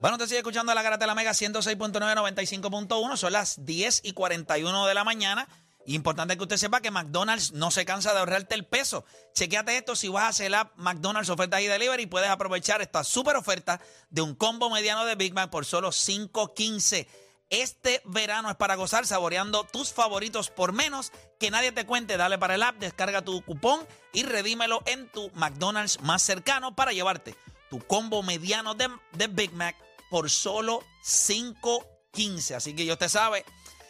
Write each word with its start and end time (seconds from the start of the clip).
Bueno, 0.05 0.19
te 0.19 0.27
sigue 0.27 0.37
escuchando 0.37 0.71
la 0.75 0.83
Garata 0.83 1.05
de 1.05 1.07
la 1.07 1.15
Mega 1.15 1.31
106.995.1. 1.31 3.17
Son 3.17 3.33
las 3.33 3.65
10 3.65 4.01
y 4.03 4.13
41 4.13 4.85
de 4.85 4.93
la 4.93 5.03
mañana. 5.03 5.47
Importante 5.87 6.37
que 6.37 6.43
usted 6.43 6.57
sepa 6.57 6.79
que 6.79 6.91
McDonald's 6.91 7.53
no 7.53 7.71
se 7.71 7.85
cansa 7.85 8.13
de 8.13 8.19
ahorrarte 8.19 8.53
el 8.53 8.67
peso. 8.67 9.03
Chequéate 9.33 9.75
esto, 9.75 9.95
si 9.95 10.07
vas 10.07 10.25
a 10.25 10.27
hacer 10.27 10.51
la 10.51 10.71
McDonald's 10.75 11.31
ofertas 11.31 11.59
y 11.61 11.65
delivery, 11.65 12.05
puedes 12.05 12.29
aprovechar 12.29 12.83
esta 12.83 13.03
super 13.03 13.35
oferta 13.35 13.81
de 14.11 14.21
un 14.21 14.35
combo 14.35 14.69
mediano 14.69 15.05
de 15.05 15.15
Big 15.15 15.33
Mac 15.33 15.49
por 15.49 15.65
solo 15.65 15.89
5.15. 15.89 17.07
Este 17.49 18.03
verano 18.05 18.51
es 18.51 18.55
para 18.57 18.75
gozar 18.75 19.07
saboreando 19.07 19.63
tus 19.63 19.91
favoritos 19.91 20.51
por 20.51 20.71
menos 20.71 21.13
que 21.39 21.49
nadie 21.49 21.71
te 21.71 21.87
cuente. 21.87 22.15
Dale 22.15 22.37
para 22.37 22.53
el 22.53 22.61
app, 22.61 22.77
descarga 22.77 23.23
tu 23.23 23.43
cupón 23.43 23.79
y 24.13 24.21
redímelo 24.21 24.83
en 24.85 25.09
tu 25.09 25.31
McDonald's 25.33 25.99
más 26.01 26.21
cercano 26.21 26.75
para 26.75 26.93
llevarte 26.93 27.35
tu 27.71 27.79
combo 27.79 28.21
mediano 28.21 28.75
de 28.75 29.27
Big 29.29 29.51
Mac 29.51 29.75
por 30.09 30.29
solo 30.29 30.83
5.15. 31.03 32.55
Así 32.55 32.75
que 32.75 32.85
yo 32.85 32.97
te 32.97 33.09
sabe, 33.09 33.45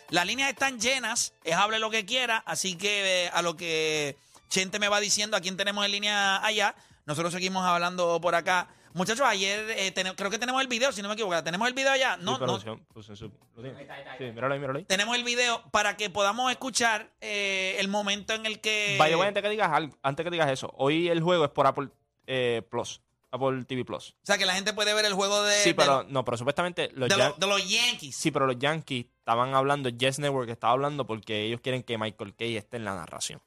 las 0.09 0.25
líneas 0.25 0.49
están 0.49 0.79
llenas, 0.79 1.33
es 1.43 1.55
hable 1.55 1.79
lo 1.79 1.89
que 1.89 2.05
quiera, 2.05 2.37
así 2.45 2.75
que 2.77 3.25
eh, 3.25 3.29
a 3.33 3.41
lo 3.41 3.55
que 3.55 4.17
Chente 4.49 4.79
me 4.79 4.87
va 4.87 4.99
diciendo 4.99 5.35
a 5.37 5.41
quién 5.41 5.57
tenemos 5.57 5.83
en 5.85 5.91
línea 5.91 6.43
allá, 6.45 6.75
nosotros 7.05 7.33
seguimos 7.33 7.65
hablando 7.65 8.19
por 8.21 8.35
acá. 8.35 8.67
Muchachos, 8.93 9.27
ayer 9.27 9.65
eh, 9.71 9.93
creo 10.15 10.31
que 10.31 10.39
tenemos 10.39 10.61
el 10.61 10.69
video, 10.69 10.89
si 10.93 11.01
no 11.01 11.09
me 11.09 11.15
equivoco. 11.15 11.43
¿Tenemos 11.43 11.67
el 11.67 11.73
video 11.73 11.91
allá? 11.91 12.15
No, 12.15 12.37
Sí, 12.37 12.45
no. 12.45 12.53
Tenemos 14.87 15.17
el 15.17 15.25
video 15.25 15.61
para 15.71 15.97
que 15.97 16.09
podamos 16.09 16.49
escuchar 16.49 17.11
eh, 17.19 17.75
el 17.79 17.89
momento 17.89 18.33
en 18.33 18.45
el 18.45 18.61
que... 18.61 18.95
Vaya, 18.97 19.17
antes 19.27 19.43
que 19.43 19.49
digas 19.49 19.69
algo- 19.69 19.97
antes 20.01 20.23
que 20.23 20.31
digas 20.31 20.49
eso, 20.49 20.71
hoy 20.77 21.09
el 21.09 21.21
juego 21.21 21.43
es 21.43 21.51
por 21.51 21.67
Apple 21.67 21.89
eh, 22.25 22.61
Plus, 22.71 23.01
Apple 23.31 23.65
TV 23.65 23.83
Plus. 23.85 24.11
O 24.21 24.25
sea, 24.25 24.37
que 24.37 24.45
la 24.45 24.53
gente 24.55 24.73
puede 24.73 24.93
ver 24.93 25.05
el 25.05 25.13
juego 25.13 25.41
de, 25.43 25.55
Sí, 25.63 25.69
de 25.69 25.75
pero 25.75 26.03
lo- 26.03 26.09
no, 26.09 26.23
pero 26.25 26.37
supuestamente 26.37 26.89
los, 26.93 27.09
de, 27.09 27.47
los 27.47 27.69
Yankees. 27.69 28.15
sí, 28.15 28.31
pero 28.31 28.47
los 28.47 28.57
Yankees 28.57 29.05
estaban 29.19 29.53
hablando, 29.55 29.89
Yes 29.89 30.19
Network 30.19 30.49
estaba 30.49 30.73
hablando 30.73 31.05
porque 31.05 31.43
ellos 31.45 31.59
quieren 31.61 31.83
que 31.83 31.97
Michael 31.97 32.35
Kay 32.35 32.57
esté 32.57 32.77
en 32.77 32.85
la 32.85 32.95
narración. 32.95 33.41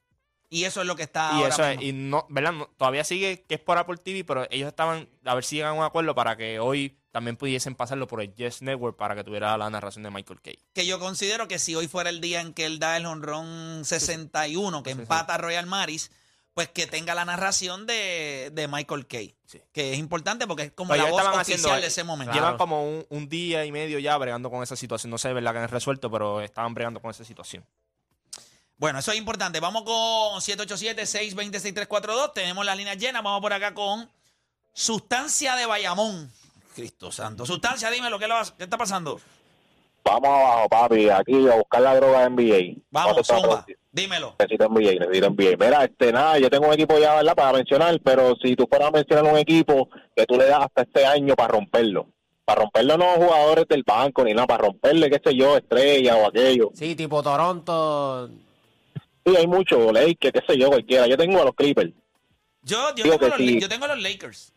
Y 0.51 0.63
eso 0.63 0.81
es 0.81 0.87
lo 0.87 0.95
que 0.95 1.03
está 1.03 1.29
y 1.33 1.35
ahora 1.43 1.49
eso 1.49 1.63
es, 1.63 1.81
y 1.81 1.93
no, 1.93 2.25
¿verdad? 2.29 2.53
No, 2.53 2.65
todavía 2.75 3.03
sigue 3.03 3.45
que 3.47 3.53
es 3.55 3.61
por 3.61 3.77
Apple 3.77 3.97
TV, 3.97 4.23
pero 4.23 4.47
ellos 4.49 4.67
estaban 4.67 5.07
a 5.23 5.35
ver 5.35 5.43
si 5.43 5.57
llegan 5.57 5.71
a 5.71 5.73
un 5.73 5.83
acuerdo 5.83 6.15
para 6.15 6.35
que 6.37 6.59
hoy 6.59 6.97
también 7.11 7.37
pudiesen 7.37 7.75
pasarlo 7.75 8.07
por 8.07 8.19
el 8.21 8.33
Yes 8.33 8.63
Network 8.63 8.97
para 8.97 9.13
que 9.15 9.23
tuviera 9.23 9.55
la 9.59 9.69
narración 9.69 10.01
de 10.03 10.09
Michael 10.09 10.41
Kay. 10.41 10.57
que 10.73 10.87
yo 10.87 10.99
considero 10.99 11.47
que 11.47 11.59
si 11.59 11.75
hoy 11.75 11.87
fuera 11.87 12.09
el 12.09 12.19
día 12.19 12.41
en 12.41 12.53
que 12.55 12.65
él 12.65 12.79
da 12.79 12.97
el 12.97 13.05
honrón 13.05 13.85
61, 13.85 14.81
que 14.81 14.89
Sí, 14.91 14.95
sí. 14.95 15.01
empata 15.03 15.35
a 15.35 15.37
Royal 15.37 15.67
Maris, 15.67 16.11
pues 16.59 16.67
que 16.71 16.87
tenga 16.87 17.15
la 17.15 17.23
narración 17.23 17.85
de, 17.85 18.51
de 18.51 18.67
Michael 18.67 19.07
Kay. 19.07 19.33
Sí. 19.45 19.61
Que 19.71 19.93
es 19.93 19.97
importante 19.97 20.45
porque 20.45 20.63
es 20.63 20.71
como 20.73 20.91
Pero 20.91 21.05
la 21.05 21.09
voz 21.09 21.21
oficial 21.21 21.39
haciendo- 21.41 21.73
de 21.79 21.87
ese 21.87 22.03
momento. 22.03 22.33
Llevan 22.33 22.57
como 22.57 22.83
un, 22.83 23.05
un 23.07 23.29
día 23.29 23.63
y 23.63 23.71
medio 23.71 23.97
ya 23.97 24.17
bregando 24.17 24.49
con 24.51 24.61
esa 24.61 24.75
situación. 24.75 25.09
No 25.09 25.17
sé, 25.17 25.31
¿verdad? 25.31 25.53
Que 25.53 25.59
han 25.59 25.69
resuelto, 25.69 26.11
pero 26.11 26.41
estaban 26.41 26.73
bregando 26.73 26.99
con 27.01 27.11
esa 27.11 27.23
situación. 27.23 27.65
Bueno, 28.75 28.99
eso 28.99 29.13
es 29.13 29.17
importante. 29.17 29.61
Vamos 29.61 29.83
con 29.83 30.41
787-620-6342. 30.41 32.33
Tenemos 32.33 32.65
las 32.65 32.75
líneas 32.75 32.97
llenas. 32.97 33.23
Vamos 33.23 33.39
por 33.39 33.53
acá 33.53 33.73
con 33.73 34.11
Sustancia 34.73 35.55
de 35.55 35.65
Bayamón. 35.65 36.29
Cristo 36.75 37.09
santo. 37.09 37.45
Sustancia, 37.45 37.89
dime 37.89 38.09
lo 38.09 38.19
que 38.19 38.27
qué 38.57 38.65
está 38.65 38.77
pasando. 38.77 39.21
Vamos 40.09 40.27
abajo, 40.27 40.69
papi, 40.69 41.09
aquí 41.09 41.47
a 41.47 41.55
buscar 41.55 41.81
la 41.81 41.95
droga 41.95 42.21
de 42.21 42.29
NBA. 42.31 42.81
Vamos, 42.89 43.13
¿Cuánto 43.13 43.21
está 43.21 43.39
zumba. 43.39 43.65
Dímelo. 43.91 44.35
Necesito 44.39 44.67
NBA, 44.67 45.05
necesito 45.05 45.29
NBA. 45.29 45.65
Mira, 45.65 45.83
este, 45.83 46.11
nada, 46.11 46.39
yo 46.39 46.49
tengo 46.49 46.67
un 46.67 46.73
equipo 46.73 46.97
ya, 46.97 47.15
¿verdad? 47.15 47.35
Para 47.35 47.53
mencionar, 47.53 47.99
pero 48.03 48.35
si 48.41 48.55
tú 48.55 48.65
fueras 48.67 48.87
a 48.87 48.91
mencionar 48.91 49.31
un 49.31 49.37
equipo 49.37 49.87
que 50.15 50.25
tú 50.25 50.35
le 50.35 50.45
das 50.45 50.61
hasta 50.61 50.81
este 50.81 51.05
año 51.05 51.35
para 51.35 51.49
romperlo. 51.49 52.07
Para 52.43 52.61
romperlo 52.61 52.97
no 52.97 53.05
jugadores 53.05 53.67
del 53.67 53.83
banco 53.83 54.23
ni 54.23 54.33
nada, 54.33 54.47
para 54.47 54.63
romperle, 54.63 55.11
qué 55.11 55.21
sé 55.23 55.35
yo, 55.35 55.57
estrella 55.57 56.15
o 56.15 56.27
aquello. 56.27 56.71
Sí, 56.73 56.95
tipo 56.95 57.21
Toronto. 57.21 58.31
Sí, 59.23 59.35
hay 59.37 59.45
muchos, 59.45 59.93
Lakers, 59.93 60.33
qué 60.33 60.41
sé 60.47 60.57
yo, 60.57 60.69
cualquiera. 60.69 61.05
Yo 61.05 61.17
tengo 61.17 61.39
a 61.39 61.45
los 61.45 61.53
Clippers. 61.53 61.91
Yo, 62.63 62.95
yo, 62.95 63.03
tengo 63.03 63.27
los, 63.27 63.37
sí. 63.37 63.59
yo 63.59 63.69
tengo 63.69 63.85
los 63.85 64.01
Lakers. 64.01 64.53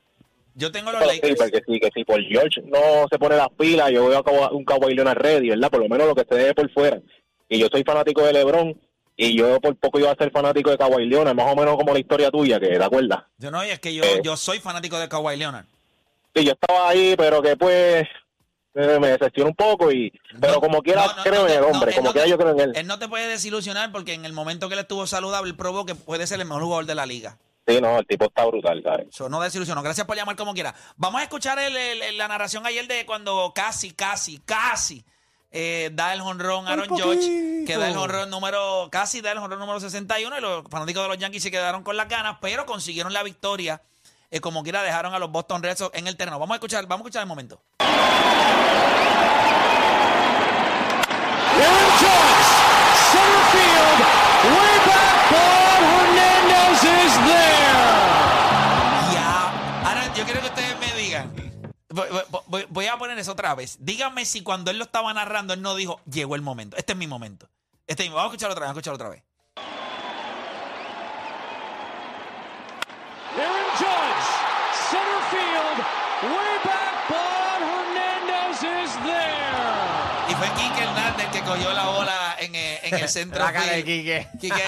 Yo 0.55 0.71
tengo 0.71 0.93
los 0.93 1.01
Los 1.01 1.09
Lakers. 1.15 1.29
Clippers, 1.39 1.51
que 1.51 1.73
sí, 1.73 1.81
que 1.81 1.91
si 1.95 2.05
por 2.05 2.21
George 2.23 2.61
no 2.65 3.07
se 3.11 3.19
pone 3.19 3.37
las 3.37 3.49
pilas, 3.59 3.91
yo 3.91 4.07
veo 4.09 4.19
a 4.19 4.51
un 4.53 4.65
Kawhi 4.65 4.95
Leonard 4.95 5.19
ready, 5.19 5.49
¿verdad? 5.51 5.71
Por 5.71 5.81
lo 5.81 5.89
menos 5.89 6.07
lo 6.07 6.15
que 6.15 6.27
se 6.29 6.35
debe 6.35 6.55
por 6.55 6.71
fuera. 6.73 7.01
Y 7.49 7.59
yo 7.59 7.69
soy 7.71 7.83
fanático 7.85 8.23
de 8.23 8.33
LeBron, 8.33 8.79
y 9.17 9.37
yo 9.37 9.61
por 9.61 9.77
poco 9.77 9.99
iba 9.99 10.11
a 10.11 10.17
ser 10.17 10.31
fanático 10.31 10.71
de 10.71 10.79
Kawhi 10.79 11.07
Leonard, 11.07 11.35
más 11.35 11.53
o 11.53 11.57
menos 11.57 11.77
como 11.77 11.93
la 11.93 11.99
historia 12.01 12.31
tuya, 12.31 12.59
que 12.61 12.69
te 12.69 12.83
acuerdas. 12.85 13.25
Yo 13.39 13.51
no, 13.51 13.65
y 13.65 13.71
es 13.71 13.79
que 13.81 13.95
yo, 13.95 14.03
Eh. 14.05 14.21
yo 14.23 14.37
soy 14.37 14.59
fanático 14.59 14.99
de 14.99 15.09
Kawhi 15.09 15.37
Leonard. 15.37 15.65
Sí, 16.35 16.45
yo 16.45 16.53
estaba 16.53 16.89
ahí, 16.91 17.15
pero 17.17 17.43
que 17.43 17.57
pues 17.57 18.07
eh, 18.75 18.99
me 18.99 19.09
decepcionó 19.09 19.51
un 19.51 19.55
poco 19.55 19.93
y 19.93 20.11
pero 20.41 20.55
No, 20.55 20.61
como 20.61 20.81
quiera 20.83 21.05
no, 21.07 21.17
no, 21.17 21.23
creo 21.25 21.47
en 21.47 21.59
el 21.59 21.63
hombre, 21.65 21.95
como 21.95 22.11
quiera 22.13 22.25
te- 22.25 22.31
yo 22.31 22.39
creo 22.39 22.51
en 22.53 22.61
él. 22.61 22.73
Él 22.75 22.87
no 22.87 22.99
te 22.99 23.07
puede 23.07 23.29
desilusionar 23.29 23.93
porque 23.93 24.15
en 24.15 24.25
el 24.25 24.33
momento 24.33 24.69
que 24.69 24.75
él 24.75 24.81
estuvo 24.81 25.07
saludable, 25.07 25.51
él 25.51 25.57
probó 25.57 25.85
que 25.85 25.95
puede 25.95 26.27
ser 26.27 26.41
el 26.41 26.47
mejor 26.47 26.63
jugador 26.63 26.87
de 26.87 26.95
la 26.95 27.05
liga. 27.05 27.37
Sí, 27.67 27.81
no, 27.81 27.99
el 27.99 28.07
tipo 28.07 28.25
está 28.25 28.45
brutal, 28.45 28.83
¿sabes? 28.83 29.07
Eso 29.11 29.29
no 29.29 29.41
desilusionó. 29.41 29.83
Gracias 29.83 30.07
por 30.07 30.17
llamar 30.17 30.35
como 30.37 30.53
quiera. 30.53 30.75
Vamos 30.97 31.21
a 31.21 31.25
escuchar 31.25 31.59
el- 31.61 31.77
el- 31.77 32.19
la 32.19 32.27
narración 32.29 32.67
ayer 32.67 32.87
de 32.89 33.07
cuando 33.07 33.53
casi, 33.55 33.93
casi, 33.93 34.39
casi 34.39 35.05
eh, 35.53 35.91
da 35.93 36.13
el 36.15 36.23
jonrón 36.23 36.67
Aaron 36.67 36.89
George, 36.97 37.65
que 37.67 37.77
da 37.77 37.87
el 37.89 37.95
jonrón 37.95 38.31
número, 38.31 38.89
casi 38.91 39.21
da 39.21 39.33
el 39.33 39.39
jonrón 39.39 39.61
número 39.61 39.79
61 39.81 40.39
y 40.39 40.41
los 40.41 40.65
fanáticos 40.71 41.03
de 41.03 41.09
los 41.11 41.19
Yankees 41.19 41.43
se 41.43 41.51
quedaron 41.51 41.83
con 41.85 41.97
las 41.97 42.09
ganas, 42.09 42.39
pero 42.41 42.65
consiguieron 42.67 43.13
la 43.13 43.23
victoria. 43.23 43.83
eh, 44.35 44.41
como 44.41 44.63
quiera 44.63 44.83
dejaron 44.83 45.13
a 45.15 45.19
los 45.19 45.31
Boston 45.31 45.63
Red 45.63 45.77
Sox 45.77 45.95
en 45.99 46.07
el 46.07 46.17
terreno. 46.17 46.39
Vamos 46.39 46.55
a 46.55 46.57
escuchar, 46.57 46.87
vamos 46.87 47.05
a 47.05 47.09
escuchar 47.09 47.21
el 47.23 47.29
momento. 47.29 47.61
Ya. 59.13 59.83
Ahora 59.87 60.13
yo 60.15 60.25
quiero 60.25 60.41
que 60.41 60.47
ustedes 60.47 60.79
me 60.79 60.93
digan. 61.01 61.33
Voy 62.71 62.87
a 62.87 62.97
poner 62.97 63.19
eso 63.19 63.33
otra 63.33 63.55
vez. 63.55 63.77
Díganme 63.81 64.25
si 64.25 64.43
cuando 64.43 64.71
él 64.71 64.79
lo 64.79 64.85
estaba 64.85 65.13
narrando, 65.13 65.53
él 65.55 65.63
no 65.63 65.75
dijo, 65.75 66.01
llegó 66.11 66.35
el 66.37 66.43
momento. 66.43 66.77
Este 66.77 66.93
es 66.93 66.99
mi 66.99 67.07
momento. 67.07 67.49
Este 67.87 68.05
es 68.05 68.09
mi- 68.11 68.15
Vamos 68.15 68.31
a 68.31 68.35
escucharlo 68.35 68.53
otra 68.55 68.67
vez, 68.67 68.69
vamos 68.69 68.77
a 68.77 68.81
escucharlo 68.81 68.97
otra 68.97 69.09
vez. 69.11 69.23
Aaron 73.37 73.69
Judge, 73.79 74.29
center 74.91 75.23
field, 75.31 75.79
way 76.23 76.55
back, 76.65 76.95
but 77.09 77.61
Hernandez 77.61 78.63
is 78.63 78.93
there. 79.05 80.22
Y 80.33 80.35
fue 80.35 80.49
Quique 80.55 80.81
Hernández 80.81 81.27
el 81.27 81.31
que 81.31 81.43
cogió 81.43 81.75
la 81.75 81.89
bola 81.89 82.37
en, 82.39 82.55
en 82.55 82.95
el 82.95 83.07
centro. 83.07 83.45
La 83.45 83.53
cara 83.53 83.73
de. 83.73 83.85
Quique. 83.85 84.27
Quique 84.41 84.63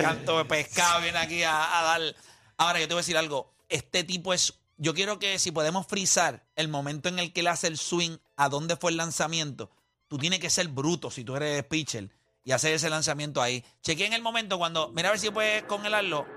canto 0.00 0.38
de 0.38 0.44
pescado, 0.44 1.00
viene 1.00 1.18
aquí 1.18 1.42
a, 1.42 1.80
a 1.80 1.82
dar. 1.82 2.14
Ahora, 2.56 2.78
yo 2.78 2.86
te 2.86 2.94
voy 2.94 3.00
a 3.00 3.02
decir 3.02 3.16
algo. 3.16 3.52
Este 3.68 4.04
tipo 4.04 4.32
es. 4.32 4.54
Yo 4.76 4.94
quiero 4.94 5.18
que 5.18 5.40
si 5.40 5.50
podemos 5.50 5.88
frizar 5.88 6.46
el 6.54 6.68
momento 6.68 7.08
en 7.08 7.18
el 7.18 7.32
que 7.32 7.40
él 7.40 7.48
hace 7.48 7.66
el 7.66 7.78
swing, 7.78 8.18
a 8.36 8.48
dónde 8.48 8.76
fue 8.76 8.92
el 8.92 8.96
lanzamiento, 8.96 9.72
tú 10.06 10.18
tienes 10.18 10.38
que 10.38 10.50
ser 10.50 10.68
bruto 10.68 11.10
si 11.10 11.24
tú 11.24 11.34
eres 11.34 11.64
pitcher 11.64 12.10
y 12.44 12.52
hacer 12.52 12.72
ese 12.74 12.88
lanzamiento 12.88 13.42
ahí. 13.42 13.64
Chequen 13.82 14.12
el 14.12 14.22
momento 14.22 14.56
cuando. 14.56 14.90
Mira 14.90 15.08
a 15.08 15.12
ver 15.12 15.20
si 15.20 15.30
puedes 15.30 15.64
congelarlo. 15.64 16.28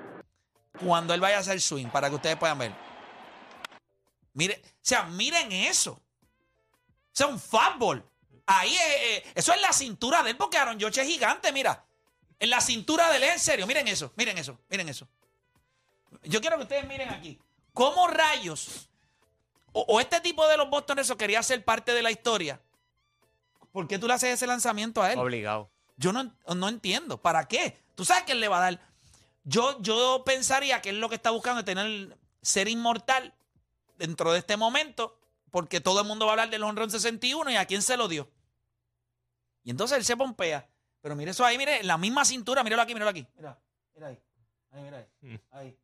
Cuando 0.84 1.13
él 1.13 1.19
vaya 1.19 1.38
a 1.38 1.42
hacer 1.42 1.62
swing, 1.62 1.89
para 1.89 2.10
que 2.10 2.16
ustedes 2.16 2.38
puedan 2.38 2.57
ver. 2.57 2.74
Mire, 4.34 4.60
o 4.66 4.80
sea, 4.81 5.04
miren 5.04 5.51
eso. 5.51 5.92
O 5.92 7.13
sea, 7.13 7.27
un 7.27 7.39
fútbol. 7.39 8.11
Ahí, 8.59 8.74
eh, 8.74 9.18
eh, 9.18 9.31
eso 9.36 9.53
es 9.53 9.62
la 9.62 9.71
cintura 9.71 10.24
de 10.24 10.31
él, 10.31 10.38
porque 10.38 10.57
Aaron 10.57 10.80
George 10.80 11.01
es 11.01 11.07
gigante, 11.07 11.51
mira. 11.51 11.86
En 12.39 12.50
la 12.50 12.59
cintura 12.59 13.09
de 13.09 13.18
él, 13.18 13.24
en 13.24 13.39
serio. 13.39 13.68
Miren 13.68 13.88
eso, 13.88 14.12
miren 14.15 14.38
eso, 14.38 14.59
miren 14.69 14.89
eso. 14.89 15.07
Yo 16.24 16.42
quiero 16.42 16.57
que 16.57 16.63
ustedes 16.63 16.88
miren 16.88 17.09
aquí. 17.09 17.39
¿Cómo 17.74 18.07
rayos? 18.07 18.89
O, 19.74 19.81
o 19.88 20.00
este 20.01 20.19
tipo 20.21 20.48
de 20.48 20.57
los 20.57 20.69
Boston 20.69 20.98
Red 20.98 21.06
Sox 21.06 21.18
quería 21.18 21.42
ser 21.44 21.63
parte 21.63 21.94
de 21.94 22.01
la 22.01 22.12
historia. 22.12 22.59
¿Por 23.71 23.88
qué 23.88 23.98
tú 23.98 24.07
le 24.07 24.13
haces 24.13 24.31
ese 24.31 24.48
lanzamiento 24.48 25.01
a 25.01 25.13
él? 25.13 25.19
Obligado. 25.19 25.69
Yo 25.98 26.12
no, 26.12 26.33
no 26.56 26.68
entiendo. 26.68 27.21
¿Para 27.21 27.48
qué? 27.48 27.77
Tú 27.95 28.03
sabes 28.03 28.24
que 28.24 28.33
él 28.33 28.42
le 28.42 28.48
va 28.48 28.57
a 28.57 28.71
dar. 28.71 28.81
Yo, 29.44 29.81
yo 29.81 30.24
pensaría 30.25 30.81
que 30.81 30.89
él 30.89 31.00
lo 31.00 31.09
que 31.09 31.15
está 31.15 31.30
buscando 31.30 31.59
es 31.59 31.65
tener 31.65 32.18
ser 32.42 32.68
inmortal 32.68 33.33
dentro 33.98 34.31
de 34.33 34.39
este 34.39 34.57
momento, 34.57 35.18
porque 35.51 35.80
todo 35.80 36.01
el 36.01 36.07
mundo 36.07 36.25
va 36.25 36.31
a 36.31 36.33
hablar 36.33 36.50
del 36.50 36.63
honrón 36.63 36.89
61 36.89 37.51
y 37.51 37.56
a 37.56 37.65
quién 37.65 37.81
se 37.81 37.98
lo 37.98 38.07
dio. 38.07 38.27
Y 39.63 39.72
entonces 39.72 39.98
él 39.98 40.06
se 40.06 40.18
pompea. 40.18 40.68
Pero 41.02 41.16
mire 41.16 41.31
eso 41.31 41.44
ahí, 41.46 41.58
mire, 41.58 41.84
la 41.84 41.98
misma 41.98 42.25
cintura, 42.25 42.63
míralo 42.63 42.84
aquí, 42.84 42.94
míralo 42.94 43.10
aquí. 43.10 43.25
Mira, 43.36 43.60
mira 43.96 44.08
ahí. 44.08 44.19
Ahí, 44.72 44.84
mira 44.84 44.98
ahí. 44.98 45.08
Mm. 45.22 45.36
Ahí. 45.52 45.80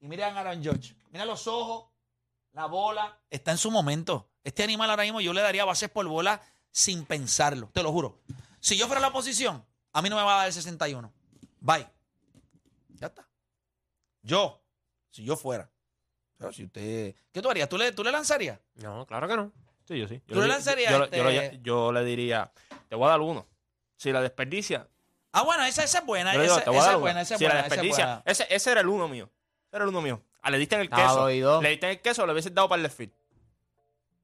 Y 0.00 0.08
mira 0.08 0.28
a 0.28 0.40
Aaron 0.40 0.62
George. 0.62 0.94
Mira 1.10 1.24
los 1.24 1.46
ojos, 1.46 1.90
la 2.52 2.66
bola. 2.66 3.18
Está 3.30 3.52
en 3.52 3.58
su 3.58 3.70
momento. 3.70 4.28
Este 4.44 4.62
animal 4.62 4.90
ahora 4.90 5.04
mismo 5.04 5.20
yo 5.20 5.32
le 5.32 5.40
daría 5.40 5.64
bases 5.64 5.88
por 5.88 6.06
bola 6.06 6.40
sin 6.70 7.04
pensarlo, 7.04 7.68
te 7.72 7.82
lo 7.82 7.92
juro. 7.92 8.18
Si 8.60 8.76
yo 8.76 8.86
fuera 8.86 9.00
la 9.00 9.08
oposición, 9.08 9.64
a 9.92 10.02
mí 10.02 10.08
no 10.08 10.16
me 10.16 10.22
va 10.22 10.34
a 10.34 10.36
dar 10.38 10.46
el 10.46 10.52
61. 10.52 11.12
Bye. 11.60 11.88
Ya 12.94 13.06
está. 13.08 13.28
Yo, 14.22 14.60
si 15.10 15.24
yo 15.24 15.36
fuera. 15.36 15.70
Pero 16.36 16.52
si 16.52 16.64
usted. 16.64 17.14
¿Qué 17.30 17.42
tú 17.42 17.50
harías? 17.50 17.68
¿Tú 17.68 17.78
le, 17.78 17.92
tú 17.92 18.02
le 18.02 18.10
lanzarías? 18.10 18.58
No, 18.74 19.06
claro 19.06 19.28
que 19.28 19.36
no. 19.36 19.52
Sí, 19.86 19.98
yo 19.98 20.08
sí. 20.08 20.22
Yo 20.26 20.34
¿Tú 20.34 20.40
le 20.42 20.48
lanzarías 20.48 20.90
yo, 20.92 21.04
este- 21.04 21.16
yo 21.18 21.24
le- 21.24 21.60
yo 21.62 21.92
le 21.92 22.04
diría, 22.04 22.52
te 22.88 22.94
voy 22.94 23.06
a 23.06 23.10
dar 23.10 23.20
uno. 23.20 23.46
Si 23.96 24.10
la 24.12 24.20
desperdicia, 24.20 24.88
Ah, 25.32 25.42
bueno, 25.42 25.64
esa, 25.64 25.82
esa 25.84 25.98
es 26.00 26.06
buena. 26.06 26.32
digo, 26.32 26.44
Esa, 26.44 26.58
es 26.60 26.66
buena, 26.98 27.22
esa 27.22 27.34
es 27.34 27.38
si 27.38 27.44
buena. 27.44 27.60
la 27.60 27.60
esa 27.60 27.66
es 27.66 27.70
desperdicia, 27.70 28.04
buena. 28.06 28.22
ese, 28.26 28.46
ese 28.50 28.70
era 28.70 28.80
el 28.82 28.88
uno 28.88 29.08
mío. 29.08 29.30
Ese 29.68 29.76
era 29.76 29.84
el 29.84 29.88
uno 29.90 30.02
mío. 30.02 30.22
Ah, 30.42 30.50
le 30.50 30.58
diste 30.58 30.74
en 30.74 30.82
el 30.82 30.86
Estaba 30.88 31.04
queso. 31.08 31.22
oído. 31.22 31.62
Le 31.62 31.70
diste 31.70 31.86
en 31.86 31.92
el 31.92 32.00
queso, 32.00 32.26
le 32.26 32.32
hubieses 32.32 32.52
dado 32.54 32.68
para 32.68 32.76
el 32.78 32.82
left 32.82 32.96
field. 32.98 33.12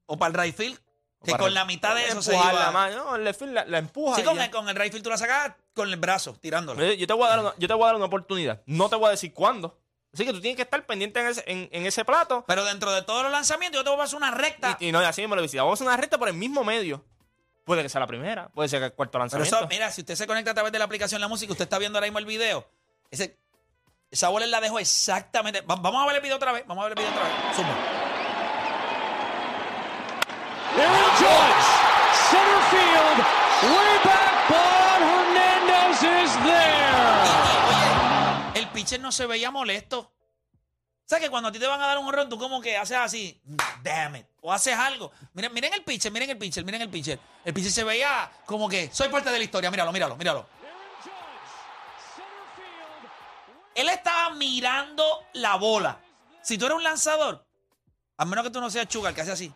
O 0.07 0.19
para 0.19 0.31
el 0.33 0.39
right 0.47 0.55
field, 0.57 0.79
O 1.21 1.25
que 1.25 1.33
con 1.33 1.49
el- 1.49 1.55
la 1.55 1.65
mitad 1.65 1.95
de 1.95 2.07
eso 2.07 2.21
se 2.23 2.35
iba. 2.35 2.53
la 2.53 2.71
mano. 2.71 2.97
No, 3.05 3.17
el 3.17 3.25
left 3.25 3.39
field 3.39 3.55
la, 3.55 3.65
la 3.65 3.79
empuja. 3.79 4.17
Sí, 4.17 4.23
con 4.23 4.39
el, 4.41 4.51
con 4.51 4.69
el 4.69 4.77
right 4.77 4.91
field 4.93 5.05
tú 5.05 5.11
la 5.11 5.17
sacas 5.19 5.55
con 5.75 5.89
el 5.89 5.97
brazo, 5.97 6.35
tirándolo. 6.41 6.85
Yo 6.93 7.07
te, 7.07 7.13
voy 7.15 7.25
a 7.27 7.29
dar 7.31 7.41
una, 7.41 7.55
yo 7.57 7.69
te 7.69 7.75
voy 7.75 7.85
a 7.85 7.87
dar 7.87 7.97
una 7.97 8.05
oportunidad. 8.07 8.63
No 8.67 8.89
te 8.89 8.97
voy 8.97 9.07
a 9.09 9.11
decir 9.11 9.33
cuándo. 9.33 9.79
Así 10.13 10.25
que 10.25 10.33
tú 10.33 10.41
tienes 10.41 10.57
que 10.57 10.63
estar 10.63 10.85
pendiente 10.87 11.21
en 11.21 11.27
ese, 11.27 11.45
en, 11.47 11.69
en 11.71 11.87
ese 11.87 12.05
plato. 12.05 12.45
Pero 12.49 12.65
dentro 12.65 12.91
de 12.93 13.03
todos 13.03 13.23
los 13.23 13.31
lanzamientos, 13.31 13.79
yo 13.81 13.85
te 13.85 13.91
voy 13.91 14.01
a 14.01 14.05
hacer 14.05 14.17
una 14.17 14.31
recta. 14.31 14.77
Y, 14.81 14.89
y 14.89 14.93
no, 14.93 14.99
así 15.01 15.27
me 15.27 15.37
lo 15.37 15.43
decía. 15.43 15.63
Vamos 15.63 15.79
a 15.79 15.85
hacer 15.85 15.87
una 15.89 15.97
recta 15.97 16.17
por 16.19 16.29
el 16.29 16.35
mismo 16.35 16.65
medio. 16.65 17.05
Puede 17.65 17.83
que 17.83 17.91
sea 17.91 18.01
la 18.01 18.07
primera, 18.07 18.49
puede 18.49 18.69
ser 18.71 18.81
que 18.81 18.87
el 18.87 18.93
cuarto 18.95 19.13
Pero 19.13 19.25
lanzamiento. 19.25 19.57
eso, 19.59 19.67
mira, 19.69 19.91
si 19.91 20.01
usted 20.01 20.15
se 20.15 20.27
conecta 20.27 20.53
a 20.53 20.55
través 20.55 20.73
de 20.73 20.79
la 20.79 20.87
aplicación 20.87 21.21
La 21.21 21.29
Música, 21.29 21.53
usted 21.53 21.65
está 21.65 21.79
viendo 21.79 21.99
ahora 21.99 22.07
mismo 22.07 22.19
el 22.19 22.25
video. 22.25 22.67
Ese, 23.11 23.37
esa 24.11 24.31
bola 24.31 24.47
él 24.47 24.51
la 24.51 24.63
dejó 24.63 24.79
exactamente. 24.79 25.61
Va- 25.61 25.77
vamos 25.77 26.03
a 26.03 26.07
ver 26.07 26.17
el 26.17 26.23
video 26.23 26.37
otra 26.37 26.53
vez. 26.53 26.65
Vamos 26.67 26.83
a 26.83 26.89
ver 26.89 26.99
el 26.99 27.05
video 27.05 27.15
otra 27.15 27.29
vez. 27.29 27.57
Zumba. 27.57 27.75
Aaron 30.79 31.11
Judge, 31.19 31.67
center 32.31 32.61
field, 32.71 33.19
way 33.75 33.99
back, 34.05 34.28
pitcher 38.89 39.01
no 39.01 39.13
se 39.13 39.27
veía 39.27 39.51
molesto. 39.51 40.11
¿Sabes 41.05 41.25
que 41.25 41.31
cuando 41.31 41.49
a 41.49 41.53
ti 41.53 41.59
te 41.59 41.67
van 41.67 41.81
a 41.81 41.87
dar 41.87 41.99
un 41.99 42.07
horror, 42.07 42.29
tú 42.29 42.39
como 42.39 42.61
que 42.61 42.77
haces 42.77 42.97
así, 42.97 43.41
damn 43.83 44.17
it, 44.17 44.27
o 44.43 44.53
haces 44.53 44.75
algo? 44.75 45.11
Miren, 45.33 45.53
miren 45.55 45.73
el 45.75 45.83
pitcher, 45.85 46.11
miren 46.13 46.29
el 46.31 46.39
pitcher, 46.39 46.65
miren 46.65 46.83
el 46.83 46.91
pitcher. 46.91 47.19
El 47.45 47.55
pitcher 47.55 47.73
se 47.73 47.85
veía 47.85 48.31
como 48.45 48.69
que 48.69 48.91
soy 48.93 49.09
parte 49.09 49.31
de 49.31 49.39
la 49.39 49.45
historia, 49.45 49.71
míralo, 49.71 49.93
míralo, 49.93 50.17
míralo. 50.17 50.47
Él 53.75 53.89
estaba 53.91 54.35
mirando 54.35 55.25
la 55.35 55.57
bola. 55.57 56.01
Si 56.43 56.59
tú 56.59 56.67
eres 56.67 56.77
un 56.77 56.83
lanzador, 56.85 57.47
a 58.17 58.25
menos 58.25 58.45
que 58.45 58.51
tú 58.51 58.61
no 58.61 58.71
seas 58.71 58.89
Chugar, 58.89 59.15
que 59.15 59.21
hace 59.21 59.33
así, 59.33 59.53